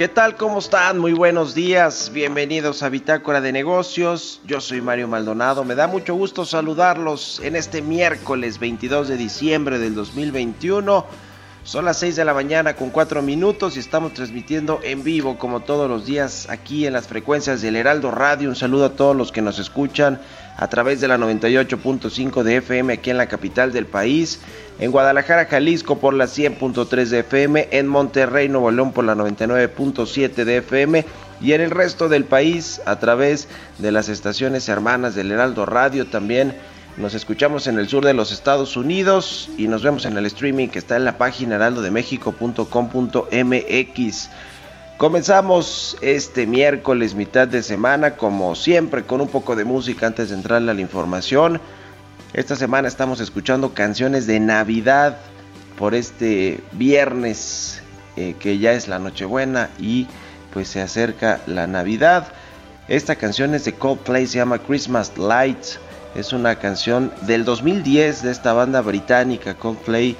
[0.00, 0.34] ¿Qué tal?
[0.36, 0.98] ¿Cómo están?
[0.98, 2.10] Muy buenos días.
[2.14, 4.40] Bienvenidos a Bitácora de Negocios.
[4.46, 5.62] Yo soy Mario Maldonado.
[5.62, 11.04] Me da mucho gusto saludarlos en este miércoles 22 de diciembre del 2021.
[11.64, 15.60] Son las 6 de la mañana con 4 minutos y estamos transmitiendo en vivo como
[15.60, 18.48] todos los días aquí en las frecuencias del Heraldo Radio.
[18.48, 20.18] Un saludo a todos los que nos escuchan
[20.60, 24.40] a través de la 98.5 de FM aquí en la capital del país,
[24.78, 30.44] en Guadalajara, Jalisco por la 100.3 de FM, en Monterrey, Nuevo León por la 99.7
[30.44, 31.06] de FM
[31.40, 36.06] y en el resto del país a través de las estaciones hermanas del Heraldo Radio
[36.06, 36.54] también.
[36.98, 40.68] Nos escuchamos en el sur de los Estados Unidos y nos vemos en el streaming
[40.68, 44.30] que está en la página heraldodemexico.com.mx.
[45.00, 50.34] Comenzamos este miércoles mitad de semana como siempre con un poco de música antes de
[50.34, 51.58] entrarle a la información.
[52.34, 55.16] Esta semana estamos escuchando canciones de Navidad
[55.78, 57.80] por este viernes
[58.18, 60.06] eh, que ya es la Nochebuena y
[60.52, 62.28] pues se acerca la Navidad.
[62.86, 65.80] Esta canción es de Coldplay, se llama Christmas Lights.
[66.14, 70.14] Es una canción del 2010 de esta banda británica Coldplay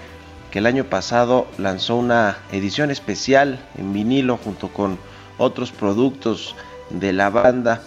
[0.50, 4.98] que el año pasado lanzó una edición especial en vinilo junto con
[5.38, 6.56] otros productos
[6.90, 7.82] de la banda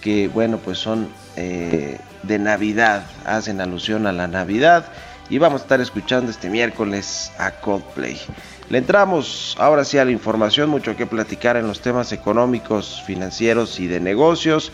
[0.00, 4.86] que bueno pues son eh, de Navidad, hacen alusión a la Navidad
[5.30, 8.20] y vamos a estar escuchando este miércoles a Coldplay.
[8.68, 13.78] Le entramos ahora sí a la información, mucho que platicar en los temas económicos, financieros
[13.80, 14.72] y de negocios.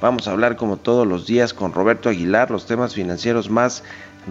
[0.00, 3.82] Vamos a hablar como todos los días con Roberto Aguilar, los temas financieros más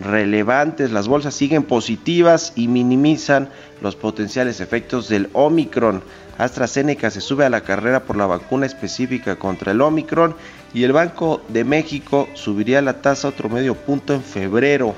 [0.01, 0.91] relevantes.
[0.91, 3.49] Las bolsas siguen positivas y minimizan
[3.81, 6.03] los potenciales efectos del Omicron.
[6.37, 10.35] AstraZeneca se sube a la carrera por la vacuna específica contra el Omicron
[10.73, 14.93] y el Banco de México subiría la tasa otro medio punto en febrero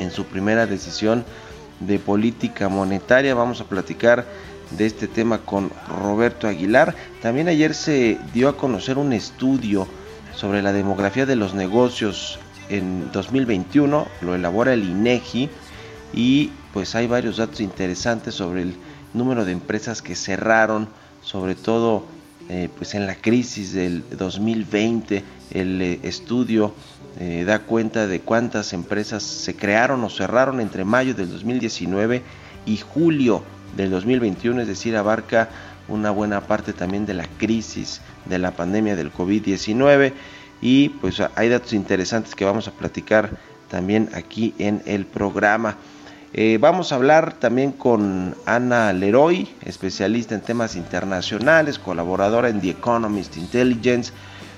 [0.00, 1.24] en su primera decisión
[1.78, 3.34] de política monetaria.
[3.34, 4.26] Vamos a platicar
[4.70, 6.94] de este tema con Roberto Aguilar.
[7.22, 9.86] También ayer se dio a conocer un estudio
[10.34, 12.38] sobre la demografía de los negocios
[12.70, 15.50] en 2021, lo elabora el INEGI
[16.12, 18.74] y pues hay varios datos interesantes sobre el
[19.12, 20.88] número de empresas que cerraron,
[21.22, 22.04] sobre todo
[22.48, 25.22] eh, pues en la crisis del 2020.
[25.50, 26.72] El eh, estudio
[27.18, 32.22] eh, da cuenta de cuántas empresas se crearon o cerraron entre mayo del 2019
[32.66, 33.42] y julio
[33.76, 35.48] del 2021, es decir, abarca
[35.88, 40.12] una buena parte también de la crisis de la pandemia del COVID-19
[40.60, 43.30] y pues hay datos interesantes que vamos a platicar
[43.68, 45.76] también aquí en el programa.
[46.32, 52.70] Eh, vamos a hablar también con Ana Leroy, especialista en temas internacionales, colaboradora en The
[52.70, 54.12] Economist Intelligence,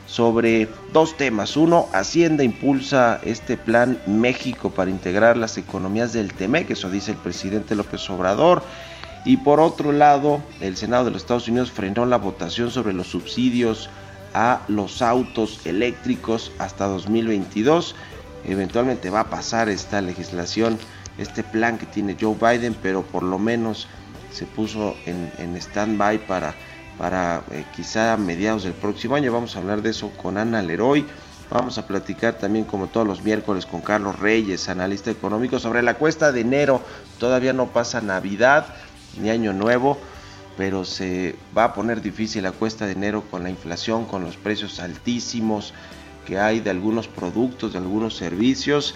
[0.07, 1.57] sobre dos temas.
[1.57, 7.17] Uno, Hacienda impulsa este plan México para integrar las economías del TEMEC, eso dice el
[7.19, 8.63] presidente López Obrador.
[9.25, 13.07] Y por otro lado, el Senado de los Estados Unidos frenó la votación sobre los
[13.07, 13.89] subsidios
[14.35, 17.95] a los autos eléctricos hasta 2022.
[18.45, 20.79] Eventualmente va a pasar esta legislación
[21.19, 23.87] este plan que tiene Joe Biden, pero por lo menos
[24.33, 26.55] se puso en, en stand-by para,
[26.99, 29.33] para eh, quizá mediados del próximo año.
[29.33, 31.07] Vamos a hablar de eso con Ana Leroy.
[31.51, 35.95] Vamos a platicar también como todos los miércoles con Carlos Reyes, analista económico, sobre la
[35.95, 36.81] cuesta de enero.
[37.19, 38.67] Todavía no pasa Navidad
[39.21, 39.99] ni Año Nuevo,
[40.57, 44.37] pero se va a poner difícil la cuesta de enero con la inflación, con los
[44.37, 45.73] precios altísimos
[46.27, 48.95] que hay de algunos productos, de algunos servicios.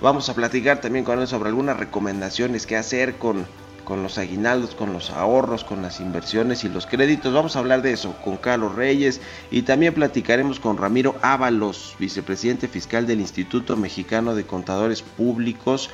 [0.00, 3.46] Vamos a platicar también con él sobre algunas recomendaciones que hacer con,
[3.84, 7.32] con los aguinaldos, con los ahorros, con las inversiones y los créditos.
[7.32, 12.68] Vamos a hablar de eso con Carlos Reyes y también platicaremos con Ramiro Ábalos, vicepresidente
[12.68, 15.90] fiscal del Instituto Mexicano de Contadores Públicos,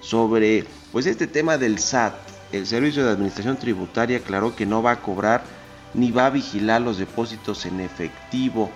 [0.00, 2.39] sobre pues este tema del SAT.
[2.52, 5.42] El Servicio de Administración Tributaria aclaró que no va a cobrar
[5.94, 8.70] ni va a vigilar los depósitos en efectivo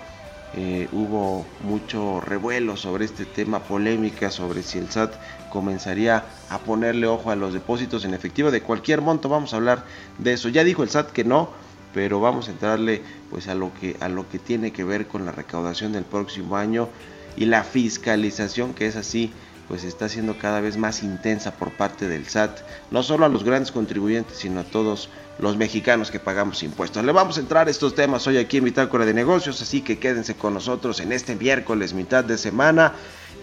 [0.57, 5.13] eh, hubo mucho revuelo sobre este tema, polémica sobre si el SAT
[5.51, 9.29] comenzaría a ponerle ojo a los depósitos en efectivo de cualquier monto.
[9.29, 9.85] Vamos a hablar
[10.19, 10.49] de eso.
[10.51, 11.51] Ya dijo el SAT que no,
[11.93, 15.27] pero vamos a entrarle pues a lo que a lo que tiene que ver con
[15.27, 16.89] la recaudación del próximo año
[17.37, 19.33] y la fiscalización que es así
[19.69, 23.45] pues está siendo cada vez más intensa por parte del SAT, no solo a los
[23.45, 25.09] grandes contribuyentes, sino a todos
[25.39, 27.05] los mexicanos que pagamos impuestos.
[27.05, 29.99] Le vamos a entrar a estos temas hoy aquí en Bitácora de Negocios, así que
[29.99, 32.93] quédense con nosotros en este miércoles, mitad de semana,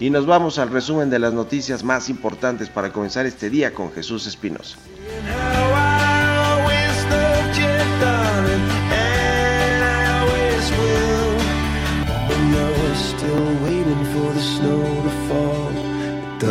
[0.00, 3.92] y nos vamos al resumen de las noticias más importantes para comenzar este día con
[3.92, 4.78] Jesús Espinosa.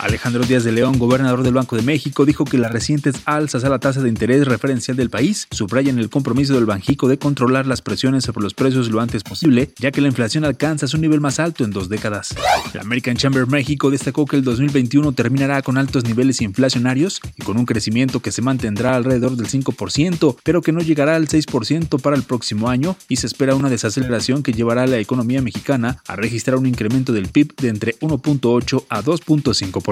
[0.00, 3.68] Alejandro Díaz de León, gobernador del Banco de México, dijo que las recientes alzas a
[3.68, 7.82] la tasa de interés referencial del país subrayan el compromiso del Banjico de controlar las
[7.82, 11.38] presiones sobre los precios lo antes posible, ya que la inflación alcanza su nivel más
[11.38, 12.34] alto en dos décadas.
[12.72, 17.58] La American Chamber México destacó que el 2021 terminará con altos niveles inflacionarios y con
[17.58, 22.16] un crecimiento que se mantendrá alrededor del 5%, pero que no llegará al 6% para
[22.16, 26.16] el próximo año y se espera una desaceleración que llevará a la economía mexicana a
[26.16, 29.89] registrar un incremento del PIB de entre 1.8 a 2.5%.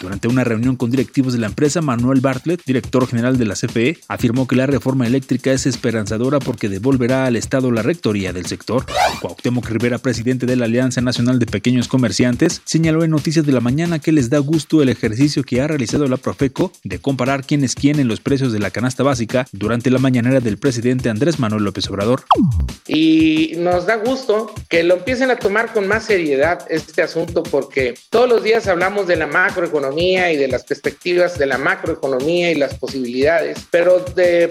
[0.00, 3.98] Durante una reunión con directivos de la empresa, Manuel Bartlett, director general de la CFE,
[4.08, 8.86] afirmó que la reforma eléctrica es esperanzadora porque devolverá al Estado la rectoría del sector.
[9.20, 13.60] Cuauhtémoc Rivera, presidente de la Alianza Nacional de Pequeños Comerciantes, señaló en Noticias de la
[13.60, 17.62] Mañana que les da gusto el ejercicio que ha realizado la Profeco de comparar quién
[17.64, 21.38] es quién en los precios de la canasta básica durante la mañanera del presidente Andrés
[21.38, 22.24] Manuel López Obrador.
[22.86, 27.94] Y nos da gusto que lo empiecen a tomar con más seriedad este asunto porque
[28.08, 32.54] todos los días hablamos de la macroeconomía y de las perspectivas de la macroeconomía y
[32.54, 34.04] las posibilidades, pero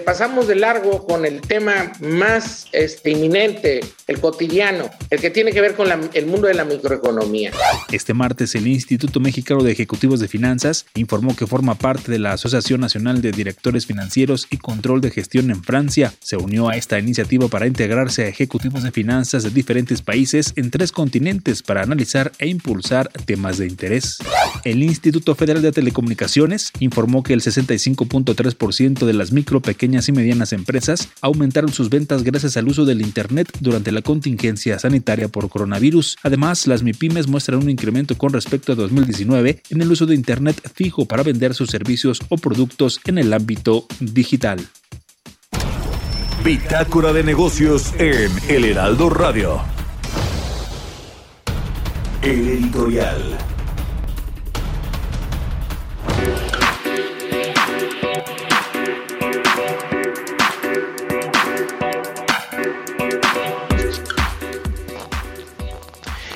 [0.04, 5.60] pasamos de largo con el tema más este, inminente, el cotidiano, el que tiene que
[5.60, 7.52] ver con el mundo de la microeconomía.
[7.90, 12.32] Este martes el Instituto Mexicano de Ejecutivos de Finanzas informó que forma parte de la
[12.32, 16.12] Asociación Nacional de Directores Financieros y Control de Gestión en Francia.
[16.20, 20.70] Se unió a esta iniciativa para integrarse a ejecutivos de finanzas de diferentes países en
[20.70, 24.18] tres continentes para analizar e impulsar temas de interés.
[24.64, 30.52] El Instituto Federal de Telecomunicaciones informó que el 65.3% de las micro, pequeñas y medianas
[30.52, 36.18] empresas aumentaron sus ventas gracias al uso del Internet durante la contingencia sanitaria por coronavirus.
[36.22, 40.60] Además, las MIPIMES muestran un incremento con respecto a 2019 en el uso de Internet
[40.74, 44.60] fijo para vender sus servicios o productos en el ámbito digital.
[46.44, 49.60] Bitácora de negocios en El Heraldo Radio.
[52.22, 53.38] El editorial.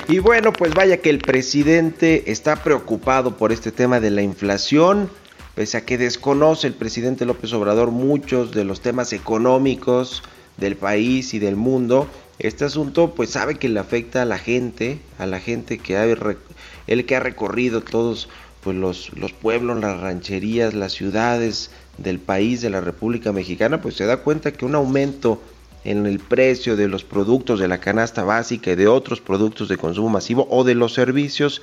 [0.07, 5.09] Y bueno, pues vaya que el presidente está preocupado por este tema de la inflación,
[5.55, 10.23] pese a que desconoce el presidente López Obrador muchos de los temas económicos
[10.55, 12.07] del país y del mundo.
[12.39, 16.05] Este asunto pues sabe que le afecta a la gente, a la gente que ha,
[16.05, 18.29] el que ha recorrido todos
[18.65, 21.69] pues los, los pueblos, las rancherías, las ciudades
[21.99, 25.39] del país, de la República Mexicana, pues se da cuenta que un aumento
[25.83, 29.77] en el precio de los productos de la canasta básica y de otros productos de
[29.77, 31.61] consumo masivo o de los servicios,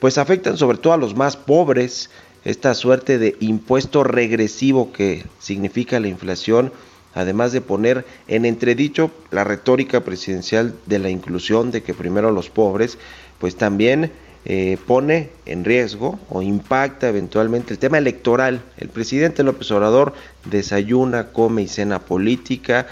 [0.00, 2.10] pues afectan sobre todo a los más pobres.
[2.44, 6.72] Esta suerte de impuesto regresivo que significa la inflación,
[7.14, 12.50] además de poner en entredicho la retórica presidencial de la inclusión, de que primero los
[12.50, 12.98] pobres,
[13.38, 14.10] pues también
[14.44, 18.62] eh, pone en riesgo o impacta eventualmente el tema electoral.
[18.76, 22.86] El presidente López Obrador desayuna, come y cena política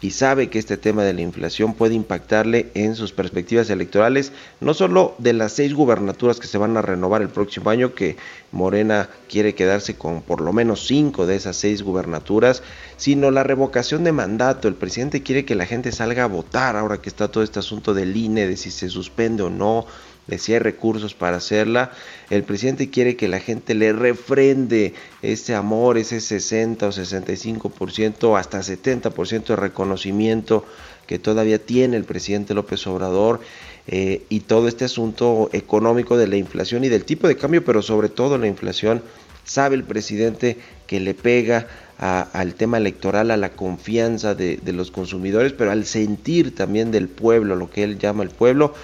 [0.00, 4.74] y sabe que este tema de la inflación puede impactarle en sus perspectivas electorales, no
[4.74, 8.16] solo de las seis gubernaturas que se van a renovar el próximo año, que
[8.52, 12.62] Morena quiere quedarse con por lo menos cinco de esas seis gubernaturas,
[12.96, 14.68] sino la revocación de mandato.
[14.68, 17.94] El presidente quiere que la gente salga a votar ahora que está todo este asunto
[17.94, 19.86] del INE, de si se suspende o no,
[20.26, 21.92] de si hay recursos para hacerla.
[22.30, 28.58] El presidente quiere que la gente le refrende ese amor, ese 60 o 65%, hasta
[28.60, 30.64] 70% de reconocimiento
[31.06, 33.40] que todavía tiene el presidente López Obrador
[33.86, 37.82] eh, y todo este asunto económico de la inflación y del tipo de cambio, pero
[37.82, 39.02] sobre todo la inflación,
[39.44, 40.56] sabe el presidente
[40.88, 41.68] que le pega
[41.98, 47.08] al tema electoral, a la confianza de, de los consumidores, pero al sentir también del
[47.08, 48.74] pueblo, lo que él llama el pueblo,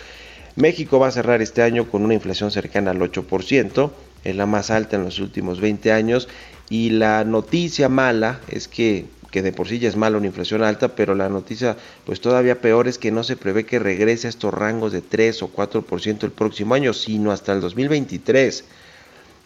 [0.57, 3.91] México va a cerrar este año con una inflación cercana al 8%,
[4.25, 6.29] es la más alta en los últimos 20 años
[6.69, 10.63] y la noticia mala es que que de por sí ya es mala una inflación
[10.63, 14.31] alta, pero la noticia pues todavía peor es que no se prevé que regrese a
[14.31, 18.65] estos rangos de 3 o 4% el próximo año, sino hasta el 2023.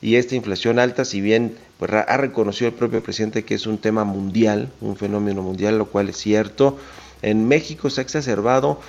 [0.03, 3.79] Y esta inflación alta, si bien pues, ha reconocido el propio presidente que es un
[3.79, 6.77] tema mundial, un fenómeno mundial, lo cual es cierto,
[7.23, 8.81] en México se ha exacerbado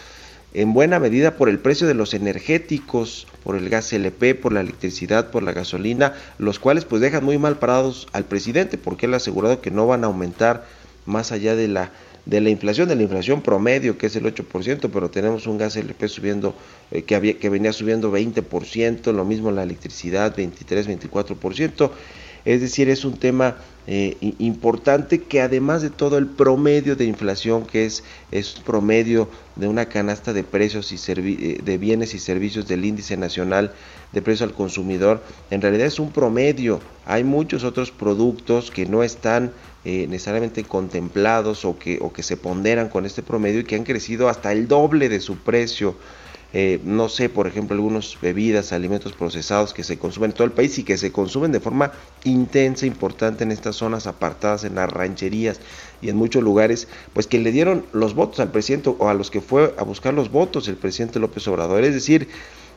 [0.58, 4.62] en buena medida por el precio de los energéticos, por el gas LP, por la
[4.62, 9.14] electricidad, por la gasolina, los cuales pues dejan muy mal parados al presidente porque él
[9.14, 10.66] ha asegurado que no van a aumentar
[11.06, 11.92] más allá de la
[12.26, 15.76] de la inflación, de la inflación promedio que es el 8%, pero tenemos un gas
[15.76, 16.56] LP subiendo
[16.90, 21.92] eh, que había que venía subiendo 20%, lo mismo la electricidad 23, 24%.
[22.48, 27.66] Es decir, es un tema eh, importante que además de todo el promedio de inflación,
[27.66, 29.28] que es, es promedio
[29.58, 33.74] de una canasta de precios y eh, de bienes y servicios del índice nacional
[34.14, 36.80] de precios al consumidor, en realidad es un promedio.
[37.06, 39.52] Hay muchos otros productos que no están
[39.84, 43.84] eh, necesariamente contemplados o que, o que se ponderan con este promedio y que han
[43.84, 45.98] crecido hasta el doble de su precio
[46.54, 50.54] eh, no sé, por ejemplo, algunas bebidas, alimentos procesados que se consumen en todo el
[50.54, 51.92] país y que se consumen de forma
[52.24, 55.60] intensa, importante en estas zonas apartadas, en las rancherías
[56.02, 59.30] y en muchos lugares, pues que le dieron los votos al presidente o a los
[59.30, 61.84] que fue a buscar los votos el presidente López Obrador.
[61.84, 62.30] Es decir,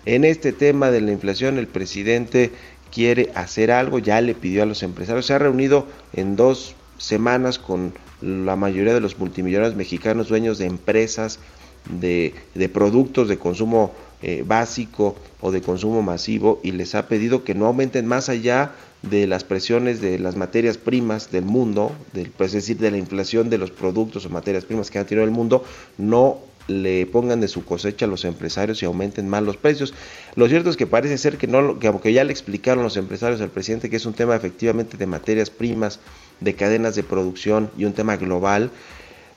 [0.04, 2.50] en este tema de la inflación, el presidente
[2.90, 7.58] quiere hacer algo, ya le pidió a los empresarios, se ha reunido en dos semanas
[7.58, 11.38] con la mayoría de los multimillonarios mexicanos, dueños de empresas,
[11.88, 12.34] de,
[12.72, 17.66] productos de consumo eh, básico o de consumo masivo y les ha pedido que no
[17.66, 18.72] aumenten más allá
[19.02, 22.98] de las presiones de las materias primas del mundo, del, pues, es decir, de la
[22.98, 25.64] inflación de los productos o materias primas que ha tenido el mundo,
[25.96, 29.94] no le pongan de su cosecha a los empresarios y aumenten más los precios.
[30.36, 33.40] Lo cierto es que parece ser que no, que aunque ya le explicaron los empresarios
[33.40, 35.98] al presidente que es un tema efectivamente de materias primas,
[36.40, 38.70] de cadenas de producción y un tema global,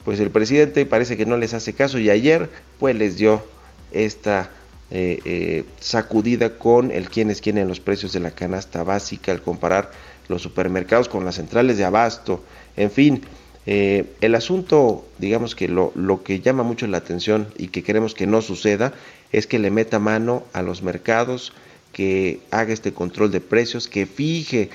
[0.05, 3.43] pues el presidente parece que no les hace caso y ayer pues les dio
[3.91, 4.49] esta
[4.95, 9.31] eh, eh, sacudida con el quién es quién en los precios de la canasta básica
[9.31, 9.91] al comparar
[10.27, 12.43] los supermercados con las centrales de abasto,
[12.77, 13.23] en fin,
[13.65, 18.13] eh, el asunto, digamos que lo, lo, que llama mucho la atención y que queremos
[18.13, 18.93] que no suceda
[19.31, 21.53] es que le meta mano a los mercados,
[21.91, 24.69] que haga este control de precios, que fije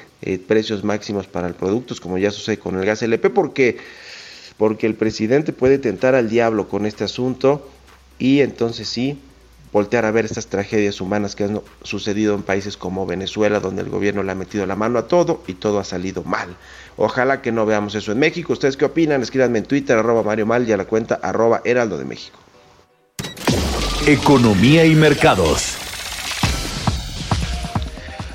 [0.49, 3.77] precios máximos para el productos, como ya sucede con el gas LP, porque
[4.59, 7.67] porque el presidente puede tentar al diablo con este asunto
[8.19, 9.19] y entonces sí
[9.73, 13.89] voltear a ver estas tragedias humanas que han sucedido en países como Venezuela, donde el
[13.89, 16.49] gobierno le ha metido la mano a todo y todo ha salido mal.
[16.97, 18.53] Ojalá que no veamos eso en México.
[18.53, 19.23] ¿Ustedes qué opinan?
[19.23, 22.39] Escríbanme en Twitter, arroba Mario Mal y a la cuenta arroba Heraldo de México.
[24.07, 25.78] Economía y mercados.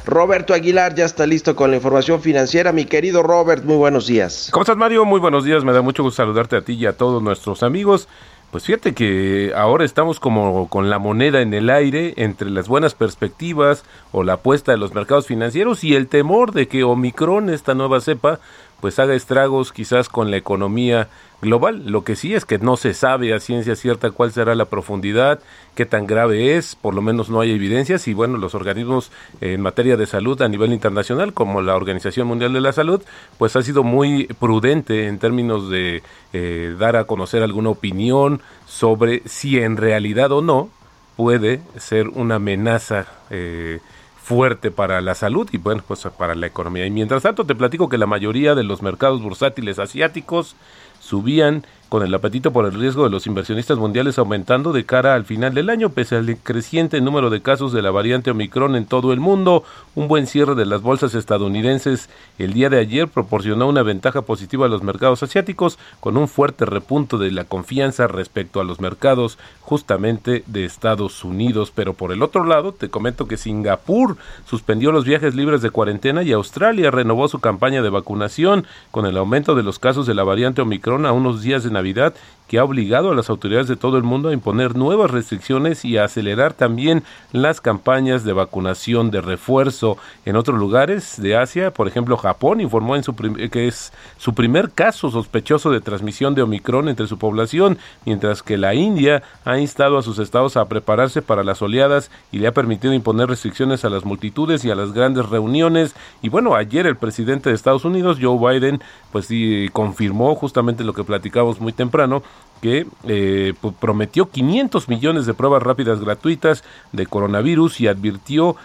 [0.05, 2.71] Roberto Aguilar ya está listo con la información financiera.
[2.73, 4.49] Mi querido Robert, muy buenos días.
[4.51, 5.05] ¿Cómo estás, Mario?
[5.05, 5.63] Muy buenos días.
[5.63, 8.09] Me da mucho gusto saludarte a ti y a todos nuestros amigos.
[8.51, 12.93] Pues fíjate que ahora estamos como con la moneda en el aire entre las buenas
[12.93, 17.73] perspectivas o la apuesta de los mercados financieros y el temor de que Omicron, esta
[17.73, 18.39] nueva cepa,
[18.83, 21.07] pues haga estragos quizás con la economía
[21.41, 21.83] global.
[21.85, 25.39] Lo que sí es que no se sabe a ciencia cierta cuál será la profundidad,
[25.73, 29.09] qué tan grave es, por lo menos no hay evidencias y bueno, los organismos
[29.39, 33.01] en materia de salud a nivel internacional, como la Organización Mundial de la Salud,
[33.37, 39.21] pues ha sido muy prudente en términos de eh, dar a conocer alguna opinión sobre
[39.25, 40.67] si en realidad o no
[41.15, 43.79] puede ser una amenaza eh,
[44.23, 46.85] fuerte para la salud y bueno, pues para la economía.
[46.85, 50.55] Y mientras tanto te platico que la mayoría de los mercados bursátiles asiáticos
[51.01, 55.25] subían con el apetito por el riesgo de los inversionistas mundiales aumentando de cara al
[55.25, 59.13] final del año, pese al creciente número de casos de la variante Omicron en todo
[59.13, 59.63] el mundo.
[59.95, 62.09] Un buen cierre de las bolsas estadounidenses
[62.39, 66.65] el día de ayer proporcionó una ventaja positiva a los mercados asiáticos, con un fuerte
[66.65, 71.71] repunto de la confianza respecto a los mercados justamente de Estados Unidos.
[71.73, 76.23] Pero por el otro lado, te comento que Singapur suspendió los viajes libres de cuarentena
[76.23, 80.23] y Australia renovó su campaña de vacunación con el aumento de los casos de la
[80.23, 82.13] variante Omicron a unos días de Navidad
[82.47, 85.97] que ha obligado a las autoridades de todo el mundo a imponer nuevas restricciones y
[85.97, 89.97] a acelerar también las campañas de vacunación de refuerzo.
[90.25, 94.71] En otros lugares de Asia, por ejemplo, Japón informó en su que es su primer
[94.71, 99.97] caso sospechoso de transmisión de Omicron entre su población, mientras que la India ha instado
[99.97, 103.89] a sus estados a prepararse para las oleadas y le ha permitido imponer restricciones a
[103.89, 105.95] las multitudes y a las grandes reuniones.
[106.21, 108.81] Y bueno, ayer el presidente de Estados Unidos, Joe Biden,
[109.11, 112.23] pues sí confirmó justamente lo que platicamos muy temprano,
[112.63, 116.63] que eh, prometió 500 millones de pruebas rápidas gratuitas
[116.93, 118.55] de coronavirus y advirtió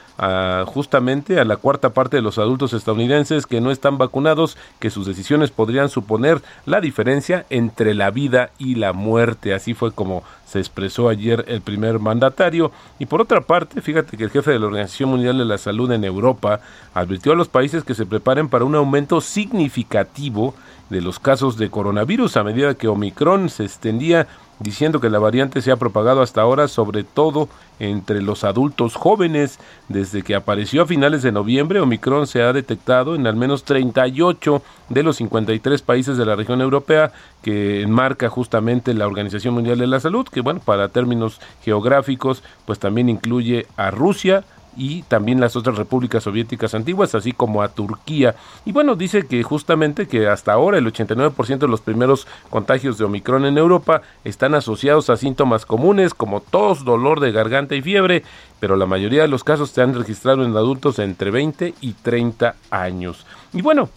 [0.66, 5.06] justamente a la cuarta parte de los adultos estadounidenses que no están vacunados que sus
[5.06, 9.54] decisiones podrían suponer la diferencia entre la vida y la muerte.
[9.54, 12.72] Así fue como se expresó ayer el primer mandatario.
[12.98, 15.90] Y por otra parte, fíjate que el jefe de la Organización Mundial de la Salud
[15.92, 16.60] en Europa
[16.94, 20.54] advirtió a los países que se preparen para un aumento significativo
[20.90, 24.26] de los casos de coronavirus a medida que Omicron se extendía
[24.60, 29.58] diciendo que la variante se ha propagado hasta ahora sobre todo entre los adultos jóvenes.
[29.88, 34.62] Desde que apareció a finales de noviembre, Omicron se ha detectado en al menos 38
[34.88, 39.86] de los 53 países de la región europea que enmarca justamente la Organización Mundial de
[39.86, 44.44] la Salud, que bueno, para términos geográficos, pues también incluye a Rusia,
[44.78, 48.36] y también las otras repúblicas soviéticas antiguas, así como a Turquía.
[48.64, 53.04] Y bueno, dice que justamente que hasta ahora el 89% de los primeros contagios de
[53.04, 58.22] Omicron en Europa están asociados a síntomas comunes como tos, dolor de garganta y fiebre,
[58.60, 62.54] pero la mayoría de los casos se han registrado en adultos entre 20 y 30
[62.70, 63.26] años.
[63.52, 63.90] Y bueno,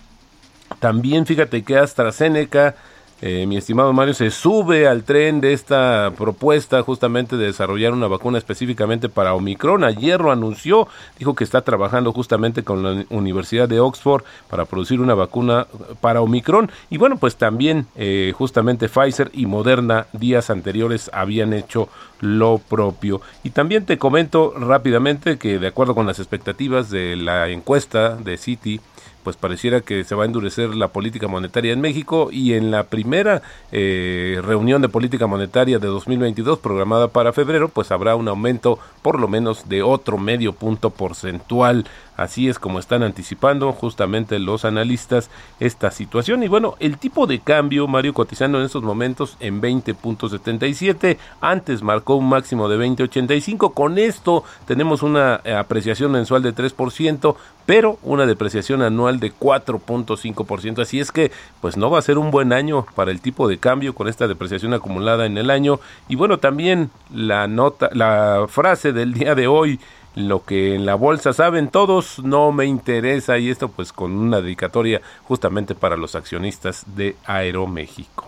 [0.79, 2.75] también fíjate que AstraZeneca
[3.21, 8.07] eh, mi estimado Mario, se sube al tren de esta propuesta justamente de desarrollar una
[8.07, 9.83] vacuna específicamente para Omicron.
[9.83, 10.87] Ayer lo anunció,
[11.19, 15.67] dijo que está trabajando justamente con la Universidad de Oxford para producir una vacuna
[16.01, 16.71] para Omicron.
[16.89, 21.89] Y bueno, pues también eh, justamente Pfizer y Moderna días anteriores habían hecho
[22.21, 23.21] lo propio.
[23.43, 28.37] Y también te comento rápidamente que de acuerdo con las expectativas de la encuesta de
[28.37, 28.81] Citi,
[29.23, 32.83] pues pareciera que se va a endurecer la política monetaria en México y en la
[32.83, 38.79] primera eh, reunión de política monetaria de 2022 programada para febrero, pues habrá un aumento
[39.01, 41.85] por lo menos de otro medio punto porcentual
[42.21, 46.43] Así es como están anticipando justamente los analistas esta situación.
[46.43, 51.17] Y bueno, el tipo de cambio, Mario, cotizando en estos momentos en 20.77.
[51.41, 53.73] Antes marcó un máximo de 20.85.
[53.73, 60.79] Con esto tenemos una eh, apreciación mensual de 3%, pero una depreciación anual de 4.5%.
[60.79, 63.57] Así es que, pues no va a ser un buen año para el tipo de
[63.57, 65.79] cambio con esta depreciación acumulada en el año.
[66.07, 69.79] Y bueno, también la nota, la frase del día de hoy
[70.15, 74.41] lo que en la bolsa saben todos no me interesa y esto pues con una
[74.41, 78.25] dedicatoria justamente para los accionistas de Aeroméxico.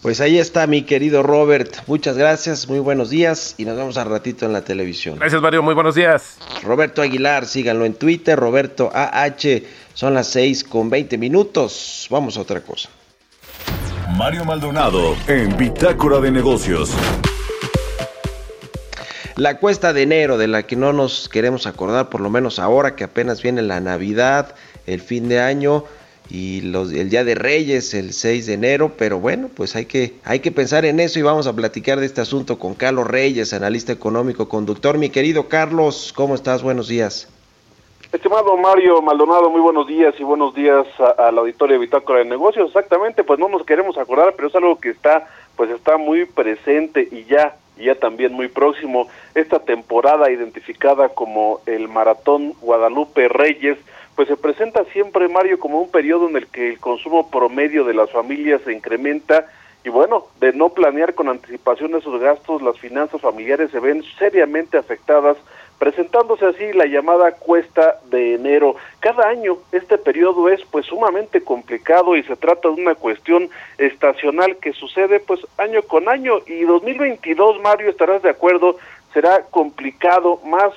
[0.00, 4.08] Pues ahí está mi querido Robert, muchas gracias, muy buenos días y nos vemos al
[4.08, 5.18] ratito en la televisión.
[5.18, 6.38] Gracias Mario, muy buenos días.
[6.62, 9.62] Roberto Aguilar, síganlo en Twitter, Roberto AH,
[9.94, 12.88] son las 6 con 20 minutos, vamos a otra cosa.
[14.16, 16.92] Mario Maldonado en Bitácora de Negocios.
[19.38, 22.96] La cuesta de enero, de la que no nos queremos acordar, por lo menos ahora
[22.96, 25.84] que apenas viene la Navidad, el fin de año
[26.28, 30.14] y los, el Día de Reyes, el 6 de enero, pero bueno, pues hay que,
[30.24, 33.52] hay que pensar en eso y vamos a platicar de este asunto con Carlos Reyes,
[33.52, 34.98] analista económico, conductor.
[34.98, 36.64] Mi querido Carlos, ¿cómo estás?
[36.64, 37.28] Buenos días.
[38.10, 40.84] Estimado Mario Maldonado, muy buenos días y buenos días
[41.16, 42.66] a, la auditoria de Bitácora de Negocios.
[42.66, 47.06] Exactamente, pues no nos queremos acordar, pero es algo que está, pues está muy presente
[47.08, 53.78] y ya y ya también muy próximo esta temporada identificada como el Maratón Guadalupe Reyes,
[54.16, 57.94] pues se presenta siempre, Mario, como un periodo en el que el consumo promedio de
[57.94, 59.46] las familias se incrementa
[59.84, 64.76] y bueno, de no planear con anticipación esos gastos, las finanzas familiares se ven seriamente
[64.76, 65.36] afectadas
[65.78, 68.76] presentándose así la llamada cuesta de enero.
[69.00, 74.56] Cada año este periodo es pues sumamente complicado y se trata de una cuestión estacional
[74.56, 78.76] que sucede pues año con año y 2022 Mario estarás de acuerdo
[79.12, 80.72] será complicado más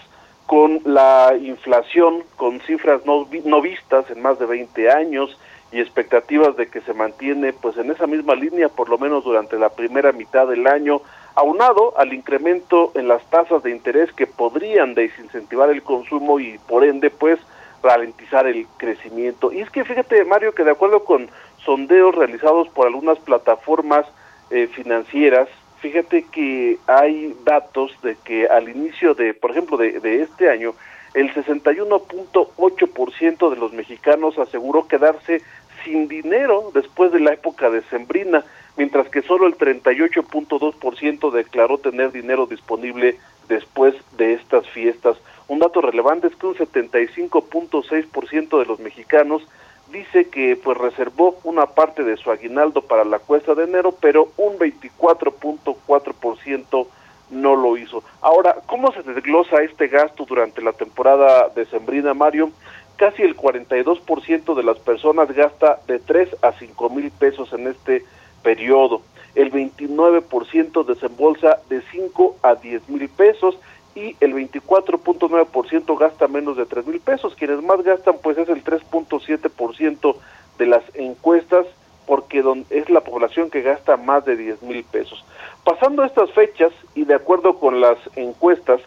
[0.45, 3.25] con la inflación con cifras no,
[3.61, 5.37] vistas en más de 20 años
[5.71, 9.57] y expectativas de que se mantiene pues en esa misma línea por lo menos durante
[9.57, 11.01] la primera mitad del año,
[11.35, 16.83] aunado al incremento en las tasas de interés que podrían desincentivar el consumo y por
[16.83, 17.39] ende pues
[17.81, 19.51] ralentizar el crecimiento.
[19.51, 21.29] Y es que fíjate Mario que de acuerdo con
[21.65, 24.05] sondeos realizados por algunas plataformas
[24.49, 25.47] eh, financieras,
[25.79, 30.73] fíjate que hay datos de que al inicio de, por ejemplo, de, de este año,
[31.13, 35.41] el 61.8% de los mexicanos aseguró quedarse
[35.83, 38.43] sin dinero después de la época de Sembrina,
[38.77, 45.17] mientras que solo el 38.2% declaró tener dinero disponible después de estas fiestas.
[45.47, 49.47] Un dato relevante es que un 75.6% de los mexicanos
[49.91, 54.29] dice que pues reservó una parte de su aguinaldo para la cuesta de enero, pero
[54.37, 56.87] un 24.4%
[57.31, 58.03] no lo hizo.
[58.21, 62.51] Ahora, ¿cómo se desglosa este gasto durante la temporada de Sembrina, Mario?
[62.97, 68.05] Casi el 42% de las personas gasta de 3 a 5 mil pesos en este
[68.43, 69.01] periodo.
[69.35, 73.57] El 29% desembolsa de 5 a 10 mil pesos
[73.95, 77.35] y el 24.9% gasta menos de 3 mil pesos.
[77.35, 80.15] Quienes más gastan pues es el 3.7%
[80.57, 81.65] de las encuestas
[82.05, 85.23] porque es la población que gasta más de 10 mil pesos.
[85.63, 88.81] Pasando estas fechas y de acuerdo con las encuestas,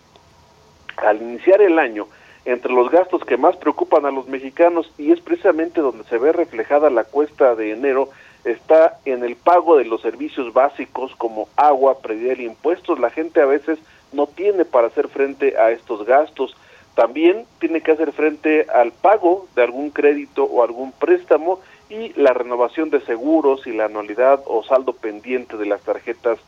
[0.97, 2.07] al iniciar el año,
[2.45, 6.33] entre los gastos que más preocupan a los mexicanos y es precisamente donde se ve
[6.33, 8.11] reflejada la cuesta de enero,
[8.45, 12.99] está en el pago de los servicios básicos como agua, predial y impuestos.
[12.99, 13.79] La gente a veces
[14.13, 16.57] no tiene para hacer frente a estos gastos.
[16.95, 22.33] También tiene que hacer frente al pago de algún crédito o algún préstamo y la
[22.33, 26.39] renovación de seguros y la anualidad o saldo pendiente de las tarjetas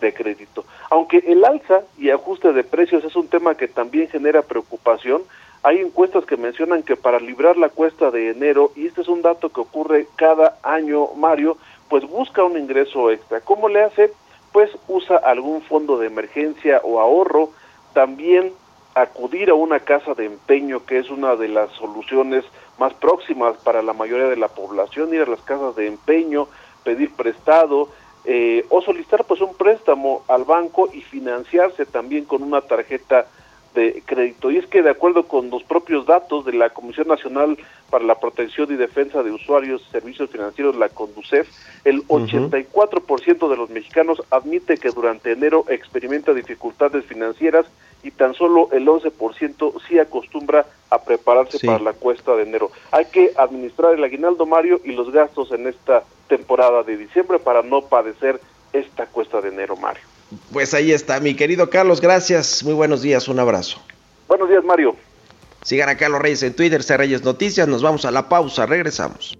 [0.00, 0.64] de crédito.
[0.90, 5.22] Aunque el alza y ajuste de precios es un tema que también genera preocupación,
[5.64, 9.22] hay encuestas que mencionan que para librar la cuesta de enero, y este es un
[9.22, 11.56] dato que ocurre cada año, Mario,
[11.88, 13.40] pues busca un ingreso extra.
[13.40, 14.12] ¿Cómo le hace?
[14.52, 17.48] Pues usa algún fondo de emergencia o ahorro,
[17.94, 18.52] también
[18.94, 22.44] acudir a una casa de empeño, que es una de las soluciones
[22.78, 26.46] más próximas para la mayoría de la población, ir a las casas de empeño,
[26.84, 27.88] pedir prestado
[28.26, 33.26] eh, o solicitar pues un préstamo al banco y financiarse también con una tarjeta
[33.74, 34.50] de crédito.
[34.50, 37.58] Y es que de acuerdo con los propios datos de la Comisión Nacional
[37.90, 41.48] para la Protección y Defensa de Usuarios y Servicios Financieros, la CONDUCEF,
[41.84, 47.66] el 84% de los mexicanos admite que durante enero experimenta dificultades financieras
[48.02, 52.70] y tan solo el 11% sí acostumbra a prepararse para la cuesta de enero.
[52.92, 57.62] Hay que administrar el aguinaldo, Mario, y los gastos en esta temporada de diciembre para
[57.62, 58.40] no padecer
[58.72, 60.13] esta cuesta de enero, Mario.
[60.52, 63.78] Pues ahí está, mi querido Carlos, gracias, muy buenos días, un abrazo.
[64.28, 64.96] Buenos días, Mario.
[65.62, 69.36] Sigan a Carlos Reyes en Twitter, C Reyes Noticias, nos vamos a la pausa, regresamos.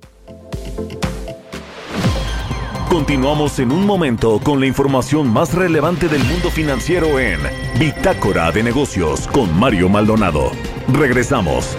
[2.95, 7.41] Continuamos en un momento con la información más relevante del mundo financiero en
[7.77, 10.53] Bitácora de Negocios con Mario Maldonado.
[10.93, 11.77] Regresamos.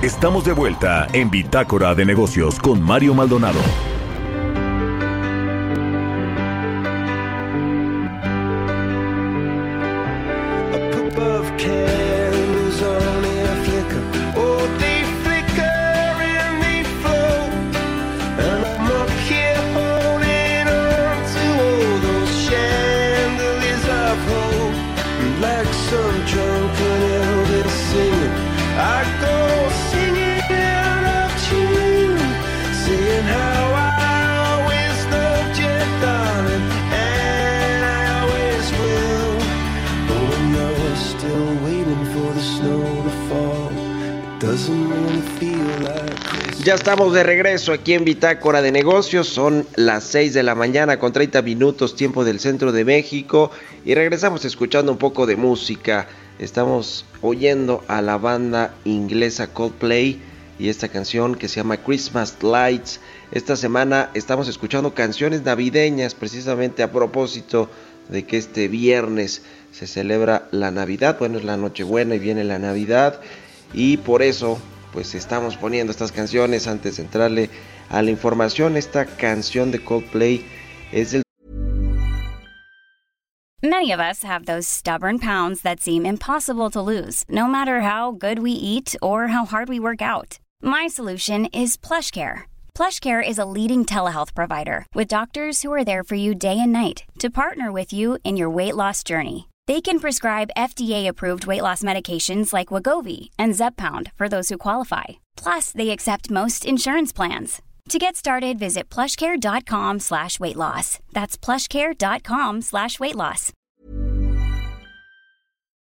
[0.00, 3.60] Estamos de vuelta en Bitácora de Negocios con Mario Maldonado.
[46.66, 49.28] Ya estamos de regreso aquí en Bitácora de Negocios.
[49.28, 53.52] Son las 6 de la mañana con 30 minutos tiempo del centro de México.
[53.84, 56.08] Y regresamos escuchando un poco de música.
[56.40, 60.20] Estamos oyendo a la banda inglesa Coldplay
[60.58, 62.98] y esta canción que se llama Christmas Lights.
[63.30, 67.70] Esta semana estamos escuchando canciones navideñas precisamente a propósito
[68.08, 71.16] de que este viernes se celebra la Navidad.
[71.20, 73.20] Bueno, es la Nochebuena y viene la Navidad.
[73.72, 74.58] Y por eso
[74.96, 77.50] pues estamos poniendo estas canciones antes de entrarle
[77.90, 78.78] a la información.
[78.78, 80.42] Esta canción de Coldplay
[80.90, 81.22] es del
[83.62, 88.10] Many of us have those stubborn pounds that seem impossible to lose, no matter how
[88.10, 90.38] good we eat or how hard we work out.
[90.62, 92.44] My solution is PlushCare.
[92.74, 96.72] PlushCare is a leading telehealth provider with doctors who are there for you day and
[96.72, 99.46] night to partner with you in your weight loss journey.
[99.66, 105.18] They can prescribe FDA-approved weight loss medications like Wagovi and Zepbound for those who qualify.
[105.36, 107.60] Plus, they accept most insurance plans.
[107.88, 111.00] To get started, visit plushcare.com slash weight loss.
[111.12, 113.52] That's plushcare.com slash weight loss.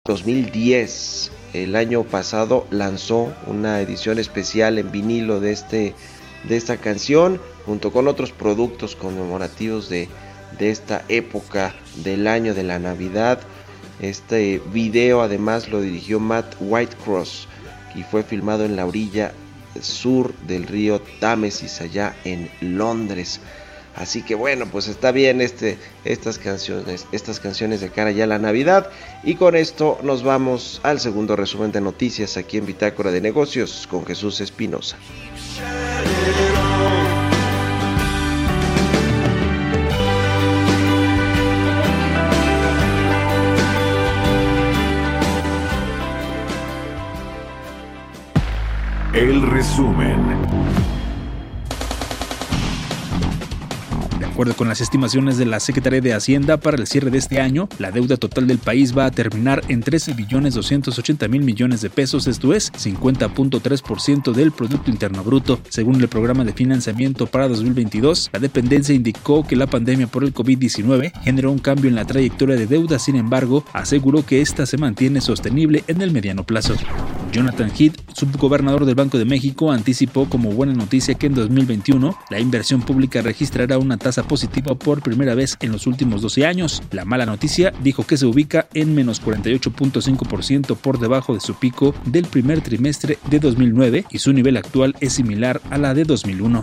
[0.04, 5.94] 2010, el año pasado, lanzó una edición especial en vinilo de, este,
[6.44, 10.08] de esta canción, junto con otros productos conmemorativos de,
[10.58, 13.40] de esta época del año de la Navidad.
[14.02, 17.46] Este video además lo dirigió Matt Whitecross
[17.94, 19.32] y fue filmado en la orilla
[19.80, 23.40] sur del río Támesis allá en Londres.
[23.94, 28.26] Así que bueno, pues está bien este, estas canciones, estas canciones de cara ya a
[28.26, 28.90] la Navidad.
[29.22, 33.86] Y con esto nos vamos al segundo resumen de noticias aquí en Bitácora de Negocios
[33.88, 34.96] con Jesús Espinosa.
[49.14, 50.16] El resumen.
[54.18, 57.38] De acuerdo con las estimaciones de la Secretaría de Hacienda para el cierre de este
[57.38, 61.82] año, la deuda total del país va a terminar en 13 billones 280 mil millones
[61.82, 65.60] de pesos, esto es 50.3% del Producto Interno Bruto.
[65.68, 70.32] Según el programa de financiamiento para 2022, la dependencia indicó que la pandemia por el
[70.32, 74.78] COVID-19 generó un cambio en la trayectoria de deuda, sin embargo, aseguró que esta se
[74.78, 76.76] mantiene sostenible en el mediano plazo.
[77.32, 82.40] Jonathan Heath, subgobernador del Banco de México, anticipó como buena noticia que en 2021 la
[82.40, 86.82] inversión pública registrará una tasa positiva por primera vez en los últimos 12 años.
[86.90, 91.94] La mala noticia dijo que se ubica en menos 48.5% por debajo de su pico
[92.04, 96.62] del primer trimestre de 2009 y su nivel actual es similar a la de 2001.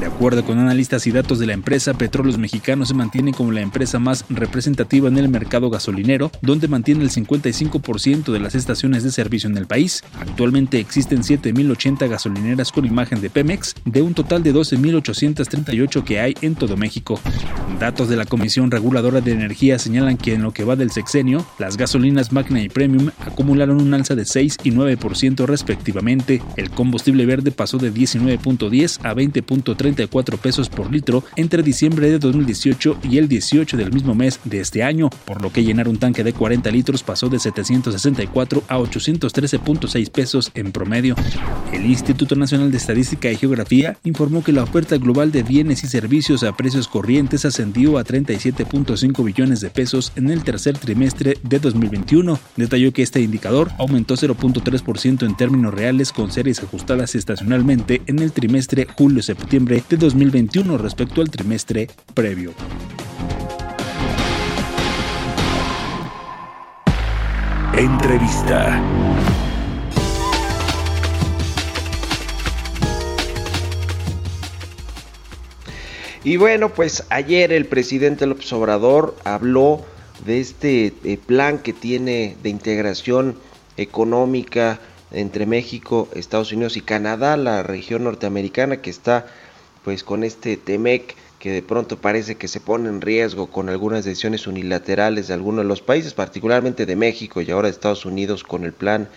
[0.00, 3.60] De acuerdo con analistas y datos de la empresa, Petróleos Mexicanos se mantiene como la
[3.60, 9.12] empresa más representativa en el mercado gasolinero, donde mantiene el 55% de las estaciones de
[9.12, 10.02] servicio en el país.
[10.18, 16.34] Actualmente existen 7.080 gasolineras con imagen de Pemex, de un total de 12.838 que hay
[16.42, 17.20] en todo México.
[17.78, 21.46] Datos de la Comisión Reguladora de Energía señalan que en lo que va del sexenio,
[21.58, 26.42] las gasolinas Magna y Premium acumularon un alza de 6 y 9% respectivamente.
[26.56, 32.98] El combustible verde pasó de 19.10 a 20.34 pesos por litro entre diciembre de 2018
[33.04, 36.24] y el 18 del mismo mes de este año, por lo que llenar un tanque
[36.24, 41.14] de 40 litros pasó de 764 a 813.6 pesos en promedio.
[41.72, 45.88] El Instituto Nacional de Estadística y Geografía informó que la oferta global de bienes y
[45.88, 51.58] servicios a precios corrientes ascendió a 37.5 billones de pesos en el tercer trimestre de
[51.58, 52.38] 2021.
[52.56, 58.32] Detalló que este indicador aumentó 0.3% en términos reales con series ajustadas estacionalmente en el
[58.32, 62.52] trimestre julio-septiembre de 2021 respecto al trimestre previo.
[67.78, 68.82] Entrevista.
[76.24, 79.84] Y bueno, pues ayer el presidente López Obrador habló
[80.24, 83.36] de este eh, plan que tiene de integración
[83.76, 84.80] económica
[85.12, 89.26] entre México, Estados Unidos y Canadá, la región norteamericana que está
[89.84, 94.04] pues con este TEMEC que de pronto parece que se pone en riesgo con algunas
[94.04, 98.42] decisiones unilaterales de algunos de los países, particularmente de México y ahora de Estados Unidos
[98.42, 99.08] con el plan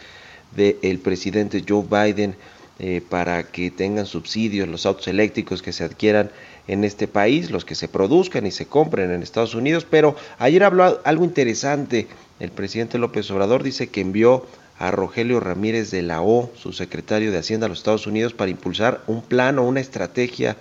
[0.56, 2.36] del presidente Joe Biden
[2.78, 6.30] eh, para que tengan subsidios los autos eléctricos que se adquieran
[6.67, 9.86] en este país, los que se produzcan y se compren en Estados Unidos.
[9.89, 12.08] Pero ayer habló algo interesante.
[12.39, 14.45] El presidente López Obrador dice que envió
[14.80, 18.52] a Rogelio Ramírez de la O, su secretario de Hacienda a los Estados Unidos, para
[18.52, 20.58] impulsar un plan o una estrategia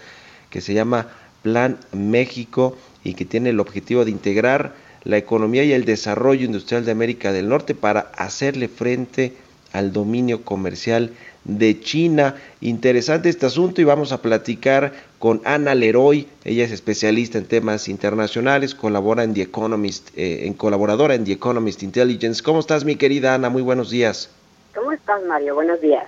[0.51, 1.09] que se llama
[1.43, 6.85] Plan México y que tiene el objetivo de integrar la economía y el desarrollo industrial
[6.85, 9.35] de América del Norte para hacerle frente
[9.73, 11.13] al dominio comercial
[11.45, 12.37] de China.
[12.61, 16.27] Interesante este asunto y vamos a platicar con Ana Leroy.
[16.45, 21.33] Ella es especialista en temas internacionales, colabora en The Economist, eh, en colaboradora en The
[21.33, 22.43] Economist Intelligence.
[22.43, 23.49] ¿Cómo estás, mi querida Ana?
[23.51, 24.31] Muy buenos días.
[24.75, 25.55] ¿Cómo estás, Mario?
[25.55, 26.05] Buenos días.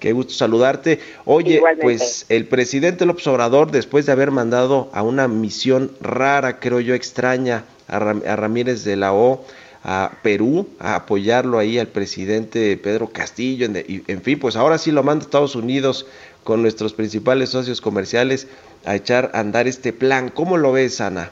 [0.00, 0.98] Qué gusto saludarte.
[1.24, 1.84] Oye, Igualmente.
[1.84, 6.94] pues el presidente López Obrador, después de haber mandado a una misión rara, creo yo,
[6.94, 9.44] extraña, a, Ram- a Ramírez de la O,
[9.84, 14.78] a Perú, a apoyarlo ahí al presidente Pedro Castillo, en, y, en fin, pues ahora
[14.78, 16.06] sí lo manda Estados Unidos
[16.44, 18.48] con nuestros principales socios comerciales
[18.84, 20.28] a echar a andar este plan.
[20.28, 21.30] ¿Cómo lo ves, Ana?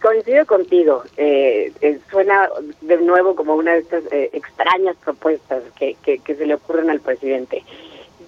[0.00, 1.04] Coincido contigo.
[1.16, 2.48] Eh, eh, suena
[2.80, 6.90] de nuevo como una de estas eh, extrañas propuestas que, que, que se le ocurren
[6.90, 7.62] al presidente.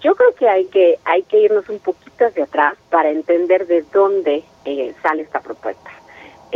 [0.00, 3.82] Yo creo que hay que hay que irnos un poquito hacia atrás para entender de
[3.92, 5.90] dónde eh, sale esta propuesta.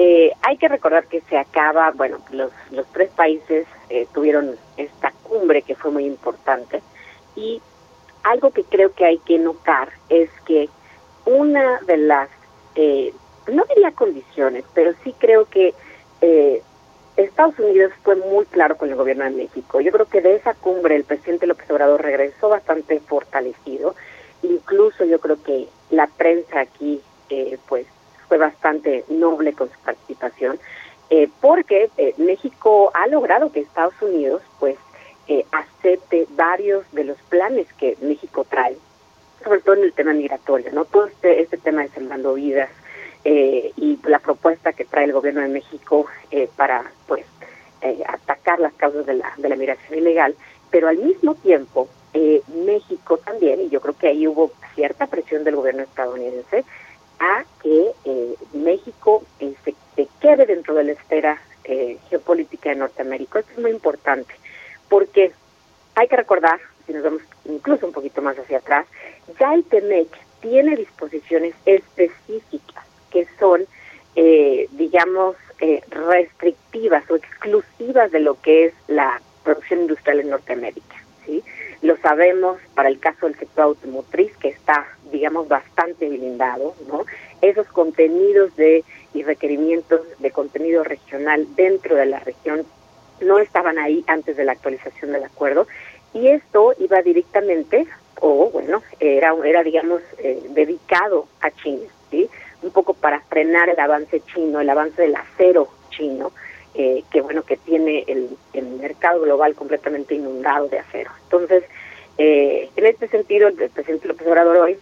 [0.00, 5.10] Eh, hay que recordar que se acaba, bueno, los, los tres países eh, tuvieron esta
[5.24, 6.80] cumbre que fue muy importante
[7.34, 7.60] y
[8.22, 10.68] algo que creo que hay que notar es que
[11.24, 12.28] una de las,
[12.76, 13.12] eh,
[13.48, 15.74] no diría condiciones, pero sí creo que
[16.20, 16.62] eh,
[17.16, 19.80] Estados Unidos fue muy claro con el gobierno de México.
[19.80, 23.96] Yo creo que de esa cumbre el presidente López Obrador regresó bastante fortalecido.
[24.42, 27.88] Incluso yo creo que la prensa aquí, eh, pues,
[28.28, 30.58] fue bastante noble con su participación,
[31.10, 34.76] eh, porque eh, México ha logrado que Estados Unidos, pues,
[35.26, 38.76] eh, acepte varios de los planes que México trae,
[39.44, 40.84] sobre todo en el tema migratorio, ¿no?
[40.84, 42.70] Todo este, este tema de salvando vidas
[43.24, 47.26] eh, y la propuesta que trae el gobierno de México eh, para, pues,
[47.82, 50.34] eh, atacar las causas de la, de la migración ilegal,
[50.70, 51.88] pero al mismo tiempo
[52.64, 56.64] México también, y yo creo que ahí hubo cierta presión del gobierno estadounidense,
[57.20, 63.40] a que eh, México se, se quede dentro de la esfera eh, geopolítica de Norteamérica.
[63.40, 64.34] Esto es muy importante,
[64.88, 65.32] porque
[65.94, 68.86] hay que recordar, si nos vamos incluso un poquito más hacia atrás,
[69.38, 70.08] ya el TEMEC
[70.40, 73.66] tiene disposiciones específicas que son,
[74.16, 80.96] eh, digamos, eh, restrictivas o exclusivas de lo que es la producción industrial en Norteamérica.
[81.26, 81.42] ¿sí?
[81.82, 87.04] Lo sabemos para el caso del sector automotriz, que está, digamos, bastante blindado, ¿no?
[87.40, 92.64] Esos contenidos de y requerimientos de contenido regional dentro de la región
[93.20, 95.66] no estaban ahí antes de la actualización del acuerdo
[96.12, 97.86] y esto iba directamente
[98.20, 102.28] o bueno era era digamos eh, dedicado a China sí
[102.62, 106.32] un poco para frenar el avance chino el avance del acero chino
[106.78, 111.10] eh, que bueno que tiene el, el mercado global completamente inundado de acero.
[111.24, 111.64] Entonces
[112.16, 114.78] eh, en este sentido el presidente López Obrador hoy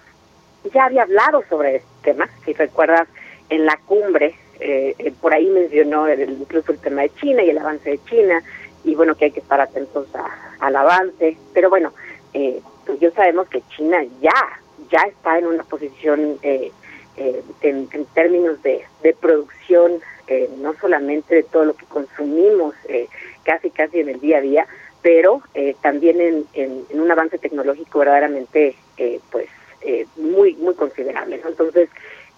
[0.74, 3.08] ya había hablado sobre este tema si recuerdas
[3.48, 7.50] en la cumbre eh, eh, por ahí mencionó el, incluso el tema de China y
[7.50, 8.42] el avance de China
[8.84, 11.38] y bueno que hay que estar atentos a, al avance.
[11.54, 11.94] Pero bueno
[12.34, 16.70] eh, pues yo sabemos que China ya ya está en una posición eh,
[17.16, 22.74] eh, en, en, términos de, de producción eh, no solamente de todo lo que consumimos
[22.88, 23.08] eh,
[23.44, 24.66] casi casi en el día a día
[25.02, 29.46] pero eh, también en, en, un avance tecnológico verdaderamente eh, pues
[29.82, 31.48] eh, muy muy considerable ¿no?
[31.50, 31.88] entonces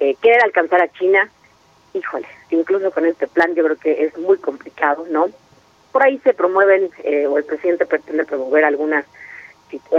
[0.01, 1.31] eh, querer alcanzar a China
[1.95, 5.29] híjole, incluso con este plan yo creo que es muy complicado, ¿no?
[5.91, 6.91] Por ahí se promueven,
[7.29, 9.07] o el presidente pretende promover algunas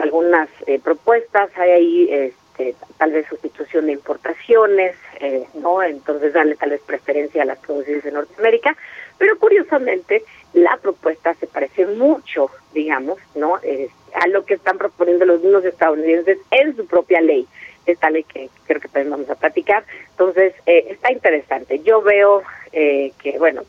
[0.01, 0.47] algunas
[0.83, 5.81] propuestas, hay ahí este, tal vez sustitución de importaciones, eh, ¿no?
[5.81, 8.75] Entonces darle tal vez preferencia a las producciones de Norteamérica,
[9.17, 13.59] pero curiosamente la propuesta se parece mucho, digamos, ¿no?
[13.63, 17.47] Eh, a lo que están proponiendo los mismos estadounidenses en su propia ley
[17.85, 19.83] esta ley que creo que también vamos a platicar.
[20.11, 21.79] Entonces, eh, está interesante.
[21.79, 23.63] Yo veo eh, que, bueno,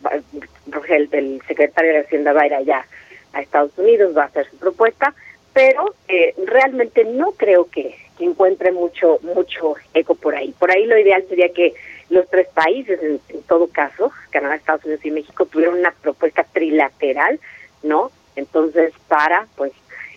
[0.89, 2.85] el, el, secretario de Hacienda va a ir allá
[3.33, 5.15] a Estados Unidos, va a hacer su propuesta,
[5.53, 10.55] pero eh, realmente no creo que, encuentre mucho mucho eco por ahí.
[10.59, 11.75] Por ahí lo ideal sería que
[12.09, 16.45] los tres países, en, en todo caso, Canadá, Estados Unidos y México, tuvieran una propuesta
[16.45, 17.39] trilateral,
[17.83, 18.11] ¿no?
[18.37, 19.73] Entonces, para, pues,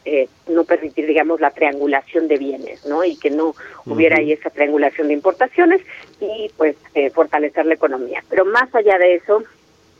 [0.05, 3.03] eh, no permitir, digamos, la triangulación de bienes, ¿no?
[3.03, 4.21] Y que no hubiera uh -huh.
[4.21, 5.81] ahí esa triangulación de importaciones
[6.19, 8.23] y, pues, eh, fortalecer la economía.
[8.29, 9.43] Pero más allá de eso,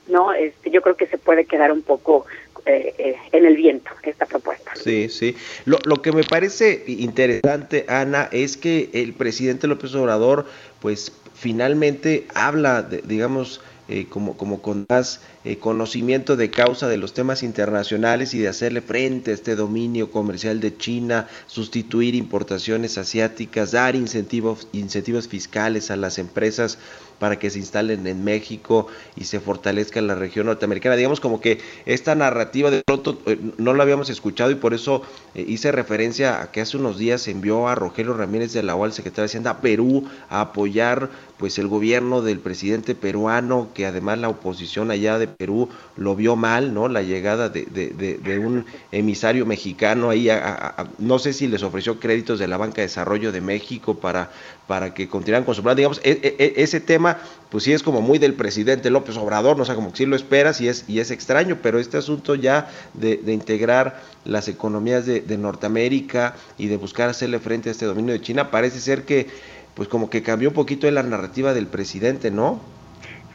[0.08, 0.34] ¿no?
[0.34, 2.26] Este, yo creo que se puede quedar un poco
[2.66, 4.72] eh, eh, en el viento esta propuesta.
[4.76, 5.36] Sí, sí.
[5.66, 10.46] Lo, lo que me parece interesante, Ana, es que el presidente López Obrador,
[10.80, 16.98] pues, finalmente habla, de, digamos, eh, como, como con más eh, conocimiento de causa de
[16.98, 22.98] los temas internacionales y de hacerle frente a este dominio comercial de China, sustituir importaciones
[22.98, 26.78] asiáticas, dar incentivos, incentivos fiscales a las empresas
[27.20, 30.96] para que se instalen en México y se fortalezca en la región norteamericana.
[30.96, 35.04] Digamos como que esta narrativa de pronto eh, no la habíamos escuchado y por eso
[35.34, 38.92] eh, hice referencia a que hace unos días envió a Rogelio Ramírez de la OAL,
[38.94, 44.18] secretario de Hacienda, a Perú a apoyar pues el gobierno del presidente peruano, que además
[44.18, 46.88] la oposición allá de Perú lo vio mal, ¿no?
[46.88, 51.64] La llegada de, de, de, de un emisario mexicano ahí, a, no sé si les
[51.64, 54.32] ofreció créditos de la Banca de Desarrollo de México para,
[54.68, 55.76] para que continuaran con su plan.
[55.76, 57.18] Digamos, e, e, ese tema,
[57.50, 60.06] pues sí es como muy del presidente López Obrador, no o sea, como que sí
[60.06, 65.06] lo esperas y es, y es extraño, pero este asunto ya de, integrar las economías
[65.06, 69.04] de, de Norteamérica y de buscar hacerle frente a este dominio de China, parece ser
[69.04, 69.28] que,
[69.74, 72.73] pues como que cambió un poquito la narrativa del presidente, ¿no?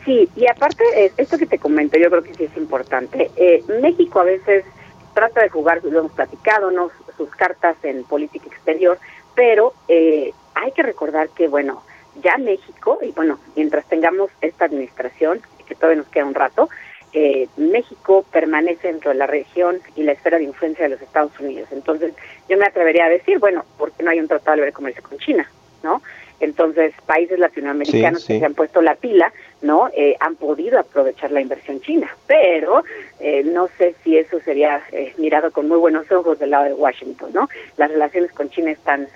[0.09, 3.30] Sí, y aparte, eh, esto que te comento, yo creo que sí es importante.
[3.36, 4.64] Eh, México a veces
[5.12, 6.90] trata de jugar, lo hemos platicado, ¿no?
[7.18, 8.98] sus cartas en política exterior,
[9.34, 11.82] pero eh, hay que recordar que, bueno,
[12.22, 16.70] ya México, y bueno, mientras tengamos esta administración, que todavía nos queda un rato,
[17.12, 21.38] eh, México permanece dentro de la región y la esfera de influencia de los Estados
[21.38, 21.68] Unidos.
[21.70, 22.14] Entonces,
[22.48, 25.02] yo me atrevería a decir, bueno, ¿por qué no hay un tratado de libre comercio
[25.02, 25.50] con China?
[25.82, 26.00] ¿No?
[26.41, 29.89] Entonces, países latinoamericanos que se han puesto la pila, ¿no?
[29.93, 32.84] Eh, han podido aprovechar la inversión china, pero
[33.18, 36.74] eh, no sé si eso sería eh, mirado con muy buenos ojos del lado de
[36.74, 37.49] Washington, ¿no?
[37.76, 39.09] Las relaciones con China están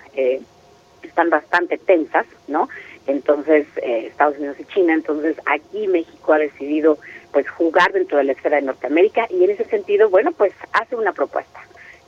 [1.02, 2.68] están bastante tensas, ¿no?
[3.06, 6.98] Entonces, Estados Unidos y China, entonces aquí México ha decidido
[7.32, 10.94] pues jugar dentro de la esfera de Norteamérica y en ese sentido, bueno, pues hace
[10.94, 11.60] una propuesta,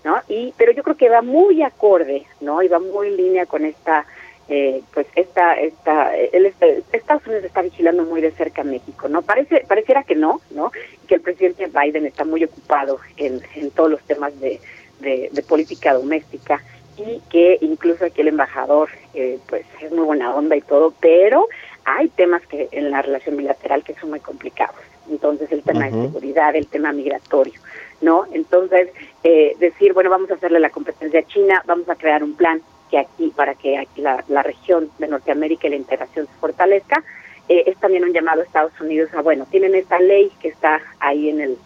[0.05, 0.21] ¿no?
[0.29, 2.63] Y pero yo creo que va muy acorde, ¿no?
[2.63, 4.07] Y va muy en línea con esta
[4.49, 6.53] eh, pues esta, esta, el,
[6.93, 9.23] Estados Unidos está vigilando muy de cerca a México, ¿no?
[9.23, 10.71] Parece, pareciera que no, ¿no?
[11.09, 14.61] Que el presidente Biden está muy ocupado en, en todos los temas de,
[15.01, 16.63] de, política doméstica
[16.97, 21.49] y que incluso aquí el embajador, eh, pues es muy buena onda y todo, pero
[21.85, 24.77] hay temas que en la relación bilateral que son muy complicados.
[25.11, 27.61] Entonces el tema de seguridad, el tema migratorio,
[28.01, 28.27] ¿no?
[28.33, 28.91] Entonces
[29.23, 32.63] eh, decir, bueno, vamos a hacerle la competencia a China, vamos a crear un plan
[32.91, 37.03] que aquí, para que aquí la, la región de Norteamérica y la integración se fortalezca,
[37.49, 40.81] eh, es también un llamado a Estados Unidos a, bueno, tienen esta ley que está
[41.01, 41.59] ahí en el,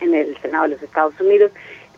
[0.00, 1.50] en el Senado de los Estados Unidos,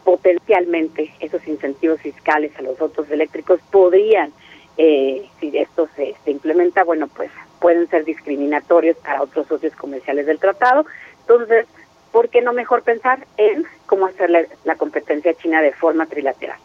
[0.04, 4.32] potencialmente esos incentivos fiscales a los autos eléctricos podrían,
[4.78, 7.30] eh, si esto se, se implementa, bueno, pues
[7.60, 10.86] pueden ser discriminatorios para otros socios comerciales del tratado.
[11.20, 11.66] Entonces,
[12.12, 14.30] ¿por qué no mejor pensar en cómo hacer
[14.64, 16.58] la competencia china de forma trilateral?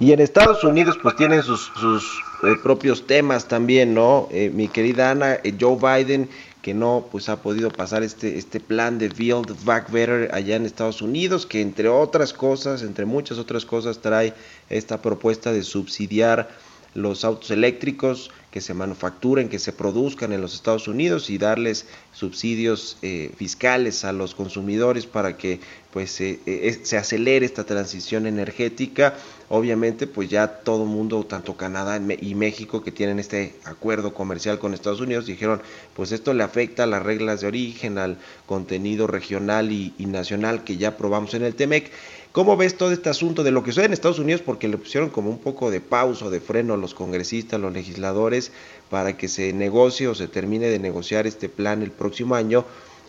[0.00, 2.04] Y en Estados Unidos pues tienen sus, sus
[2.44, 4.28] eh, propios temas también, ¿no?
[4.30, 6.28] Eh, mi querida Ana, eh, Joe Biden
[6.62, 10.66] que no pues ha podido pasar este este plan de Build Back Better allá en
[10.66, 14.34] Estados Unidos, que entre otras cosas, entre muchas otras cosas trae
[14.68, 16.50] esta propuesta de subsidiar
[16.94, 21.86] los autos eléctricos que se manufacturen, que se produzcan en los Estados Unidos y darles
[22.12, 25.60] subsidios eh, fiscales a los consumidores para que
[25.92, 29.14] pues eh, eh, se acelere esta transición energética.
[29.50, 34.72] Obviamente pues ya todo mundo, tanto Canadá y México que tienen este acuerdo comercial con
[34.72, 35.60] Estados Unidos, dijeron
[35.94, 38.16] pues esto le afecta a las reglas de origen, al
[38.46, 41.90] contenido regional y, y nacional que ya probamos en el TEMEC.
[42.32, 44.42] ¿Cómo ves todo este asunto de lo que sucede en Estados Unidos?
[44.42, 48.52] Porque le pusieron como un poco de pausa de freno a los congresistas, los legisladores,
[48.90, 52.64] para que se negocie o se termine de negociar este plan el próximo año.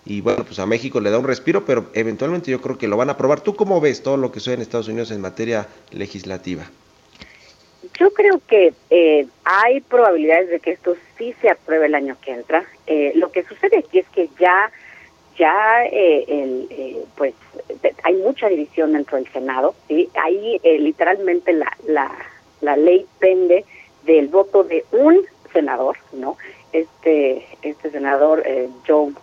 [0.06, 2.96] Y bueno, pues a México le da un respiro, pero eventualmente yo creo que lo
[2.96, 3.42] van a aprobar.
[3.42, 6.64] ¿Tú cómo ves todo lo que sucede en Estados Unidos en materia legislativa?
[8.00, 12.32] Yo creo que eh, hay probabilidades de que esto sí se apruebe el año que
[12.32, 12.66] entra.
[12.88, 14.72] Eh, lo que sucede aquí es que ya
[15.40, 17.34] ya eh, el, eh, pues
[18.04, 22.12] hay mucha división dentro del Senado sí ahí eh, literalmente la, la,
[22.62, 23.66] la ley pende
[24.04, 25.22] del voto de un
[25.54, 26.38] senador no
[26.74, 29.14] este este senador eh, Joe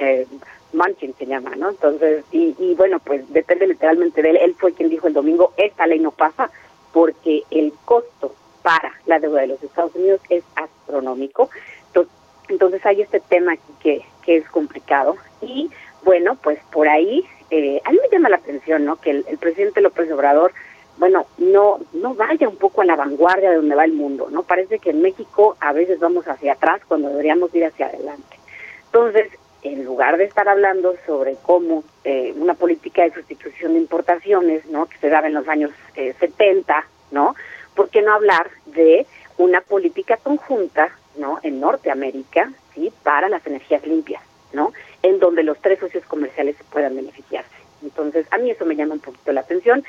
[0.00, 0.26] eh,
[0.72, 4.36] Manchin se llama no entonces y, y bueno pues depende literalmente de él.
[4.36, 6.50] Él fue quien dijo el domingo esta ley no pasa
[6.92, 11.50] porque el costo para la deuda de los Estados Unidos es astronómico
[12.48, 15.70] entonces hay este tema aquí que, que es complicado y
[16.04, 18.96] bueno, pues por ahí eh, a mí me llama la atención, ¿no?
[18.96, 20.52] Que el, presidente López Obrador,
[20.98, 24.42] bueno, no no vaya un poco a la vanguardia de donde va el mundo, ¿no?
[24.42, 28.36] Parece que en México a veces vamos hacia atrás cuando deberíamos ir hacia adelante.
[28.86, 29.28] Entonces,
[29.62, 34.86] en lugar de estar hablando sobre cómo eh, una política de sustitución de importaciones, ¿no?
[34.86, 37.34] Que se daba en los años eh, 70, ¿no?
[37.74, 39.06] ¿Por qué no hablar de
[39.38, 41.40] una política conjunta, ¿no?
[41.42, 42.92] En Norteamérica, ¿sí?
[43.02, 44.22] Para las energías limpias,
[44.52, 44.72] ¿no?
[45.02, 47.54] En donde los tres socios comerciales puedan beneficiarse.
[47.82, 49.84] Entonces, a mí eso me llama un poquito la atención.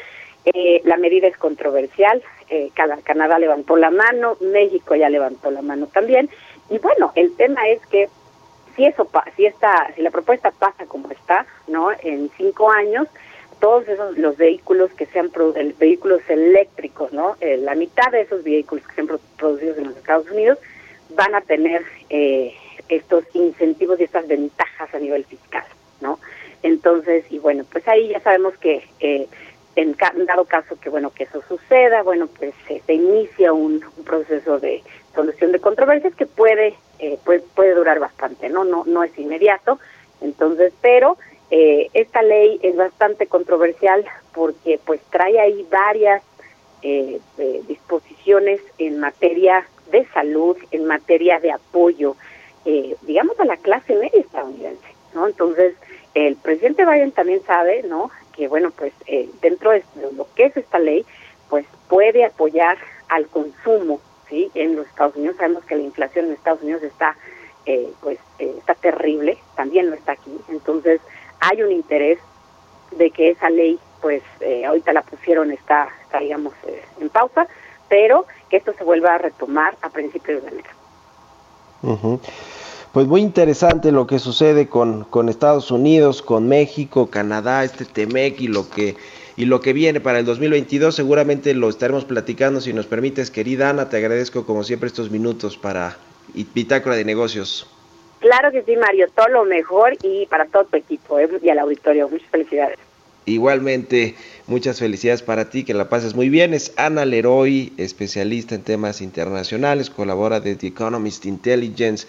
[0.45, 2.21] Eh, la medida es controversial.
[2.49, 2.69] Eh,
[3.03, 6.29] Canadá levantó la mano, México ya levantó la mano también.
[6.69, 8.09] Y bueno, el tema es que
[8.75, 13.07] si eso, si esta, si la propuesta pasa como está, no, en cinco años,
[13.59, 15.31] todos esos los vehículos que sean
[15.79, 19.07] vehículos eléctricos, no, eh, la mitad de esos vehículos que sean
[19.38, 20.59] producidos en los Estados Unidos
[21.15, 22.53] van a tener eh,
[22.89, 25.65] estos incentivos y estas ventajas a nivel fiscal,
[26.01, 26.19] ¿no?
[26.63, 29.27] Entonces, y bueno, pues ahí ya sabemos que eh,
[29.75, 34.83] en dado caso que bueno que eso suceda, bueno, pues se inicia un, proceso de
[35.13, 39.79] solución de controversias que puede, eh, puede puede durar bastante, no no no es inmediato,
[40.21, 41.17] entonces, pero
[41.51, 46.23] eh, esta ley es bastante controversial porque pues trae ahí varias
[46.81, 47.19] eh,
[47.67, 52.15] disposiciones en materia de salud, en materia de apoyo
[52.66, 55.28] eh, digamos, a la clase media estadounidense, ¿no?
[55.28, 55.76] Entonces,
[56.16, 58.09] el presidente Biden también sabe, ¿no?
[58.36, 59.84] Que, bueno, pues eh, dentro de
[60.16, 61.05] lo que es esta ley,
[61.49, 62.78] pues puede apoyar
[63.09, 63.99] al consumo,
[64.30, 64.49] ¿sí?
[64.55, 67.16] En los Estados Unidos sabemos que la inflación en Estados Unidos está
[67.68, 70.36] eh, pues está terrible, también lo está aquí.
[70.49, 71.01] Entonces
[71.39, 72.20] hay un interés
[72.91, 74.22] de que esa ley, pues
[74.68, 76.53] ahorita la pusieron, está, está digamos,
[76.99, 77.47] en pausa,
[77.89, 80.74] pero que esto se vuelva a retomar a principios de enero.
[82.91, 88.39] Pues muy interesante lo que sucede con, con Estados Unidos, con México, Canadá, este Temec
[88.39, 88.95] y lo que
[89.38, 93.69] y lo que viene para el 2022 seguramente lo estaremos platicando si nos permites, querida
[93.69, 95.97] Ana, te agradezco como siempre estos minutos para
[96.53, 97.67] Bitácora de Negocios.
[98.19, 101.29] Claro que sí, Mario, todo lo mejor y para todo tu equipo ¿eh?
[101.43, 102.79] y al auditorio, muchas felicidades.
[103.26, 104.15] Igualmente,
[104.47, 106.53] muchas felicidades para ti, que la pases muy bien.
[106.53, 112.05] Es Ana Leroy, especialista en temas internacionales, colabora de The Economist Intelligence,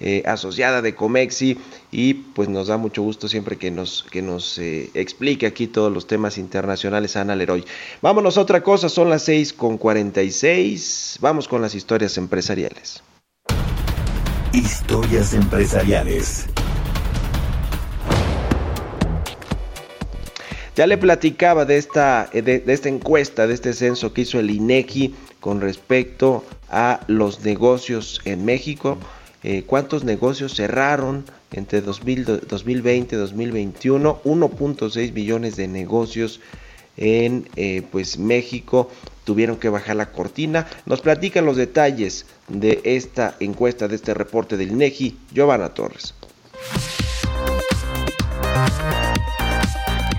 [0.00, 1.56] eh, asociada de Comexi,
[1.92, 5.92] y pues nos da mucho gusto siempre que nos, que nos eh, explique aquí todos
[5.92, 7.64] los temas internacionales Ana Leroy.
[8.02, 13.02] Vámonos a otra cosa, son las 6 con 46, vamos con las historias empresariales.
[14.52, 16.46] Historias empresariales.
[20.76, 24.50] Ya le platicaba de esta, eh, de, esta encuesta, de este censo que hizo el
[24.50, 28.98] INEGI con respecto a los negocios en México.
[29.42, 34.20] Eh, ¿Cuántos negocios cerraron entre 2020 y 2021?
[34.22, 36.40] 1.6 millones de negocios
[36.98, 38.90] en eh, pues México
[39.24, 40.66] tuvieron que bajar la cortina.
[40.84, 46.12] Nos platican los detalles de esta encuesta, de este reporte del INEGI, Giovanna Torres.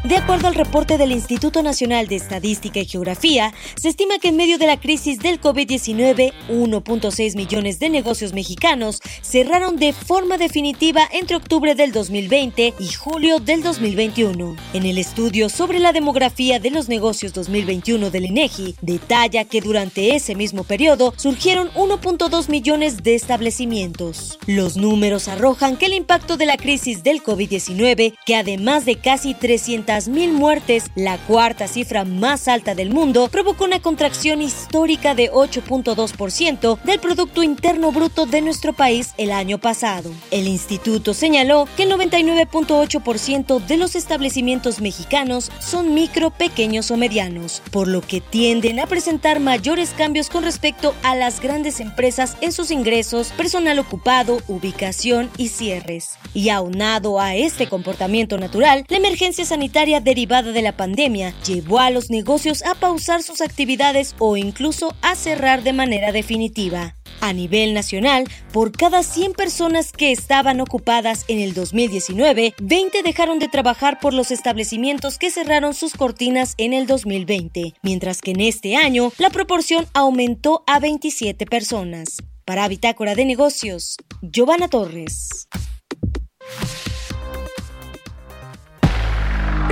[0.07, 4.37] De acuerdo al reporte del Instituto Nacional de Estadística y Geografía, se estima que en
[4.37, 11.01] medio de la crisis del COVID-19, 1.6 millones de negocios mexicanos cerraron de forma definitiva
[11.11, 14.55] entre octubre del 2020 y julio del 2021.
[14.73, 20.15] En el estudio sobre la demografía de los negocios 2021 del INEGI, detalla que durante
[20.15, 24.39] ese mismo periodo surgieron 1.2 millones de establecimientos.
[24.47, 29.33] Los números arrojan que el impacto de la crisis del COVID-19, que además de casi
[29.33, 35.31] 300 mil muertes, la cuarta cifra más alta del mundo, provocó una contracción histórica de
[35.31, 40.11] 8.2% del Producto Interno Bruto de nuestro país el año pasado.
[40.29, 47.63] El instituto señaló que el 99.8% de los establecimientos mexicanos son micro, pequeños o medianos,
[47.71, 52.51] por lo que tienden a presentar mayores cambios con respecto a las grandes empresas en
[52.51, 56.17] sus ingresos, personal ocupado, ubicación y cierres.
[56.33, 61.89] Y aunado a este comportamiento natural, la emergencia sanitaria derivada de la pandemia llevó a
[61.89, 66.95] los negocios a pausar sus actividades o incluso a cerrar de manera definitiva.
[67.21, 73.39] A nivel nacional, por cada 100 personas que estaban ocupadas en el 2019, 20 dejaron
[73.39, 78.41] de trabajar por los establecimientos que cerraron sus cortinas en el 2020, mientras que en
[78.41, 82.17] este año la proporción aumentó a 27 personas.
[82.45, 85.47] Para Bitácora de Negocios, Giovanna Torres.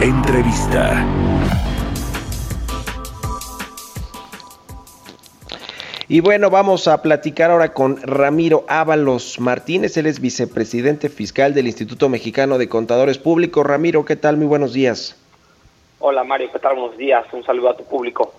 [0.02, 1.06] Entrevista.
[6.10, 11.68] Y bueno, vamos a platicar ahora con Ramiro Ábalos Martínez, él es vicepresidente fiscal del
[11.68, 13.66] Instituto Mexicano de Contadores Públicos.
[13.66, 14.36] Ramiro, ¿qué tal?
[14.36, 15.16] Muy buenos días.
[16.00, 16.76] Hola Mario, ¿qué tal?
[16.76, 17.26] Buenos días.
[17.32, 18.34] Un saludo a tu público.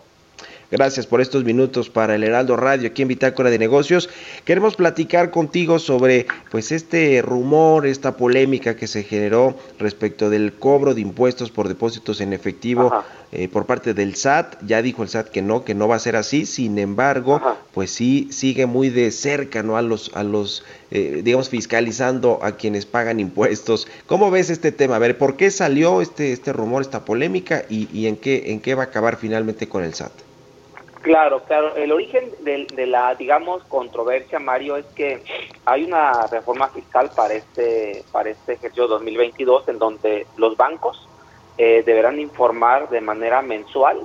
[0.69, 4.11] Gracias por estos minutos para el Heraldo Radio aquí en Bitácora de Negocios.
[4.45, 10.93] Queremos platicar contigo sobre pues este rumor, esta polémica que se generó respecto del cobro
[10.93, 12.93] de impuestos por depósitos en efectivo
[13.31, 14.57] eh, por parte del SAT.
[14.67, 16.47] Ya dijo el SAT que no, que no va a ser así.
[16.47, 17.41] Sin embargo,
[17.73, 19.77] pues sí sigue muy de cerca, ¿no?
[19.77, 23.87] A los, a los, eh, digamos, fiscalizando a quienes pagan impuestos.
[24.07, 24.97] ¿Cómo ves este tema?
[24.97, 28.59] A ver, ¿por qué salió este, este rumor, esta polémica y, y en qué, en
[28.59, 30.26] qué va a acabar finalmente con el SAT?
[31.07, 31.77] Claro, claro.
[31.77, 35.23] El origen de, la, digamos, controversia, Mario, es que
[35.65, 41.09] hay una reforma fiscal para este, para este ejercicio 2022 en donde los bancos
[41.59, 44.01] eh, deberán informar de manera mensual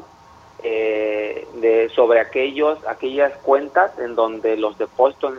[0.61, 5.33] eh, de, sobre aquellos, aquellas cuentas en donde los depósitos,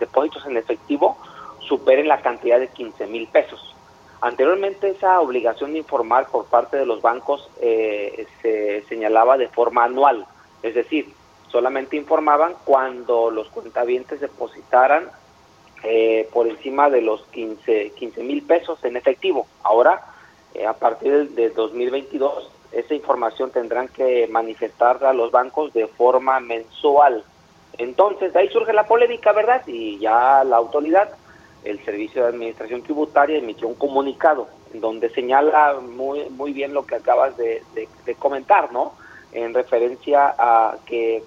[0.00, 1.16] depósitos en efectivo
[1.60, 3.76] superen la cantidad de 15 mil pesos.
[4.20, 9.84] Anteriormente esa obligación de informar por parte de los bancos eh, se señalaba de forma
[9.84, 10.26] anual
[10.64, 11.12] es decir,
[11.52, 15.10] solamente informaban cuando los cuentavientes depositaran
[15.82, 17.92] eh, por encima de los 15
[18.22, 19.46] mil pesos en efectivo.
[19.62, 20.00] Ahora,
[20.54, 26.40] eh, a partir de 2022, esa información tendrán que manifestarla a los bancos de forma
[26.40, 27.22] mensual.
[27.76, 29.62] Entonces, de ahí surge la polémica, ¿verdad?
[29.66, 31.10] Y ya la autoridad,
[31.62, 36.86] el Servicio de Administración Tributaria, emitió un comunicado en donde señala muy, muy bien lo
[36.86, 37.62] que acabas de
[38.18, 39.03] comentar, ¿no?
[39.34, 41.22] En referencia a que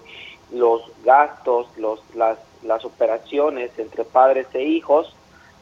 [0.51, 5.13] los gastos, los, las, las operaciones entre padres e hijos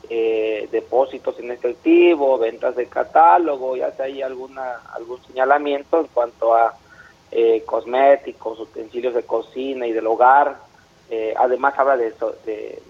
[0.08, 6.54] eh, depósitos en efectivo, ventas de catálogo, ya sea hay alguna, algún señalamiento en cuanto
[6.54, 6.76] a
[7.32, 10.58] eh, cosméticos, utensilios de cocina y del hogar.
[11.10, 12.14] Eh, además habla de,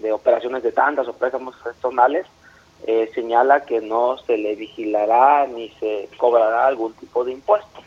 [0.00, 2.26] de, operaciones de tandas o préstamos personales.
[3.14, 7.80] señala que no se le vigilará ni se cobrará algún tipo de impuesto.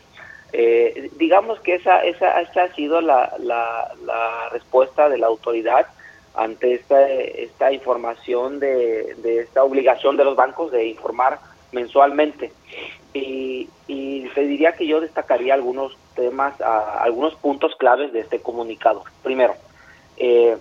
[1.16, 5.86] Digamos que esa, esa, esa ha sido la, la, la respuesta de la autoridad
[6.34, 11.38] ante esta, esta información de, de, esta obligación de los bancos de informar
[11.72, 12.52] mensualmente.
[13.12, 19.04] Y, y te diría que yo destacaría algunos temas, algunos puntos claves de este comunicado.
[19.22, 19.54] Primero,
[20.16, 20.56] eh,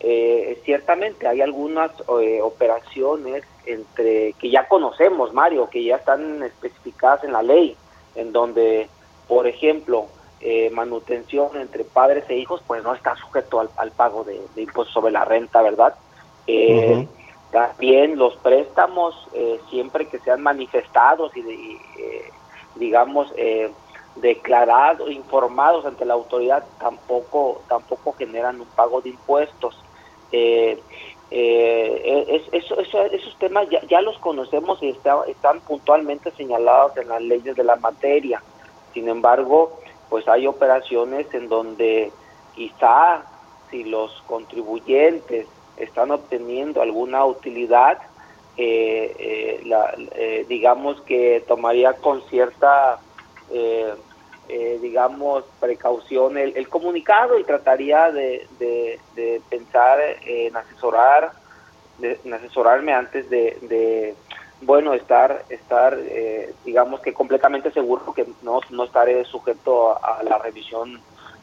[0.00, 1.90] eh, ciertamente hay algunas
[2.22, 7.76] eh, operaciones entre que ya conocemos, Mario, que ya están especificadas en la ley,
[8.14, 8.88] en donde,
[9.30, 10.06] por ejemplo,
[10.40, 15.12] eh, manutención entre padres e hijos, pues no está sujeto al, pago de, impuestos sobre
[15.12, 15.94] la renta, ¿verdad?
[16.48, 17.06] Eh,
[17.52, 21.78] también los préstamos, eh, siempre que sean manifestados y,
[22.74, 23.32] digamos,
[24.16, 29.80] declarados, informados ante la autoridad, tampoco, tampoco generan un pago de impuestos.
[31.30, 32.74] esos
[33.38, 38.42] temas ya, ya, los conocemos y están puntualmente señalados en las leyes de la materia.
[38.92, 39.78] Sin embargo,
[40.08, 42.12] pues hay operaciones en donde
[42.54, 43.22] quizá
[43.70, 47.98] si los contribuyentes están obteniendo alguna utilidad,
[48.56, 52.98] eh, eh, eh, digamos que tomaría con cierta,
[54.80, 58.98] digamos, precaución el, comunicado y trataría de,
[59.48, 61.32] pensar en asesorar,
[62.02, 64.14] en asesorarme antes de
[64.62, 70.38] bueno estar estar eh, digamos que completamente seguro que no, no estaré sujeto a, la
[70.38, 71.00] revisión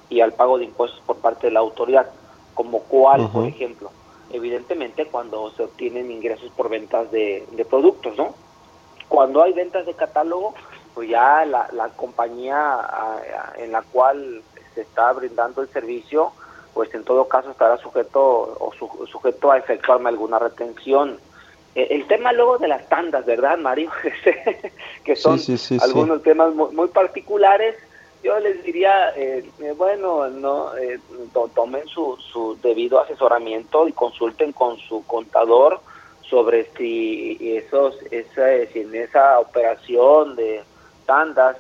[0.10, 2.10] y al pago de impuestos por parte de la autoridad
[2.54, 3.92] como cuál por ejemplo
[4.32, 8.34] evidentemente cuando se obtienen ingresos por ventas de, productos no
[9.08, 10.54] cuando hay ventas de catálogo
[10.94, 12.80] pues ya la, la compañía
[13.58, 14.42] en la cual
[14.76, 16.32] se está brindando el servicio
[16.74, 18.72] pues en todo caso estará sujeto o
[19.08, 21.18] sujeto a efectuarme alguna retención
[21.78, 23.92] el tema luego de las tandas, ¿verdad, Mario?
[25.04, 25.40] que son
[25.80, 27.76] algunos temas muy, particulares.
[28.24, 30.72] Yo les diría, eh, eh, bueno, no
[31.54, 35.80] tomen su, su debido asesoramiento y consulten con su contador
[36.22, 40.64] sobre si esos esa, si en esa operación de
[41.06, 41.58] tandas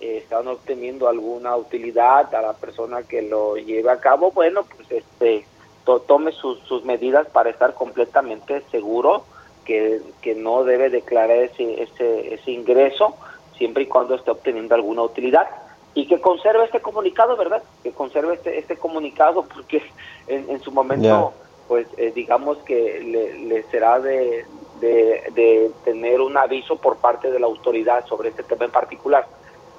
[0.00, 4.32] están obteniendo alguna utilidad a la persona que lo lleve a cabo.
[4.32, 5.46] Bueno, pues este
[5.84, 9.24] tome sus, sus medidas para estar completamente seguro
[9.64, 13.16] que, que no debe declarar ese, ese, ese ingreso
[13.56, 15.48] siempre y cuando esté obteniendo alguna utilidad
[15.94, 17.62] y que conserve este comunicado, ¿verdad?
[17.82, 19.82] Que conserve este, este comunicado porque
[20.26, 21.32] en, en su momento,
[21.68, 24.44] pues eh, digamos que le, será de,
[24.80, 29.26] de, tener un aviso por parte de la autoridad sobre este tema en particular.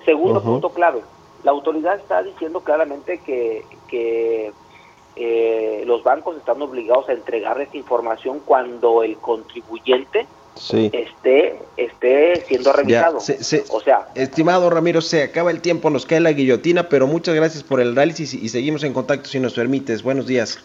[0.05, 1.01] Segundo punto clave,
[1.43, 4.51] la autoridad está diciendo claramente que, que
[5.15, 10.25] eh, los bancos están obligados a entregar esta información cuando el contribuyente
[10.71, 13.17] esté, esté siendo revisado.
[13.17, 17.63] o sea, estimado Ramiro, se acaba el tiempo, nos cae la guillotina, pero muchas gracias
[17.63, 20.03] por el análisis y seguimos en contacto si nos permites.
[20.03, 20.59] Buenos días.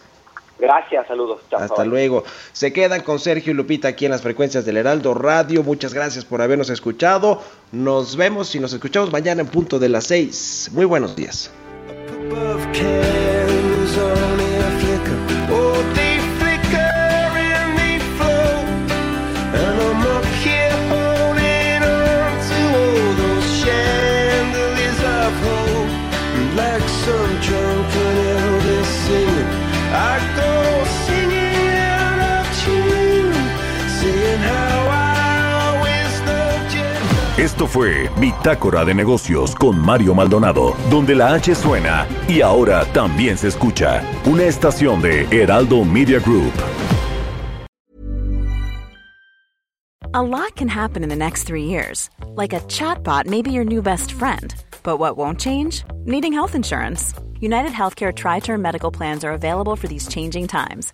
[0.59, 1.39] Gracias, saludos.
[1.51, 2.25] Hasta luego.
[2.51, 5.63] Se quedan con Sergio y Lupita aquí en las frecuencias del Heraldo Radio.
[5.63, 7.41] Muchas gracias por habernos escuchado.
[7.71, 10.69] Nos vemos y nos escuchamos mañana en punto de las seis.
[10.73, 11.49] Muy buenos días.
[37.69, 43.47] Fue Bitácora de Negocios con Mario Maldonado, donde la H suena y ahora también se
[43.47, 44.03] escucha.
[44.25, 46.51] Una estación de Heraldo Media Group.
[50.11, 52.09] A lot can happen in the next three years.
[52.35, 54.55] Like a chatbot may be your new best friend.
[54.81, 55.83] But what won't change?
[56.05, 57.13] Needing health insurance.
[57.39, 60.93] United Healthcare Tri Term Medical Plans are available for these changing times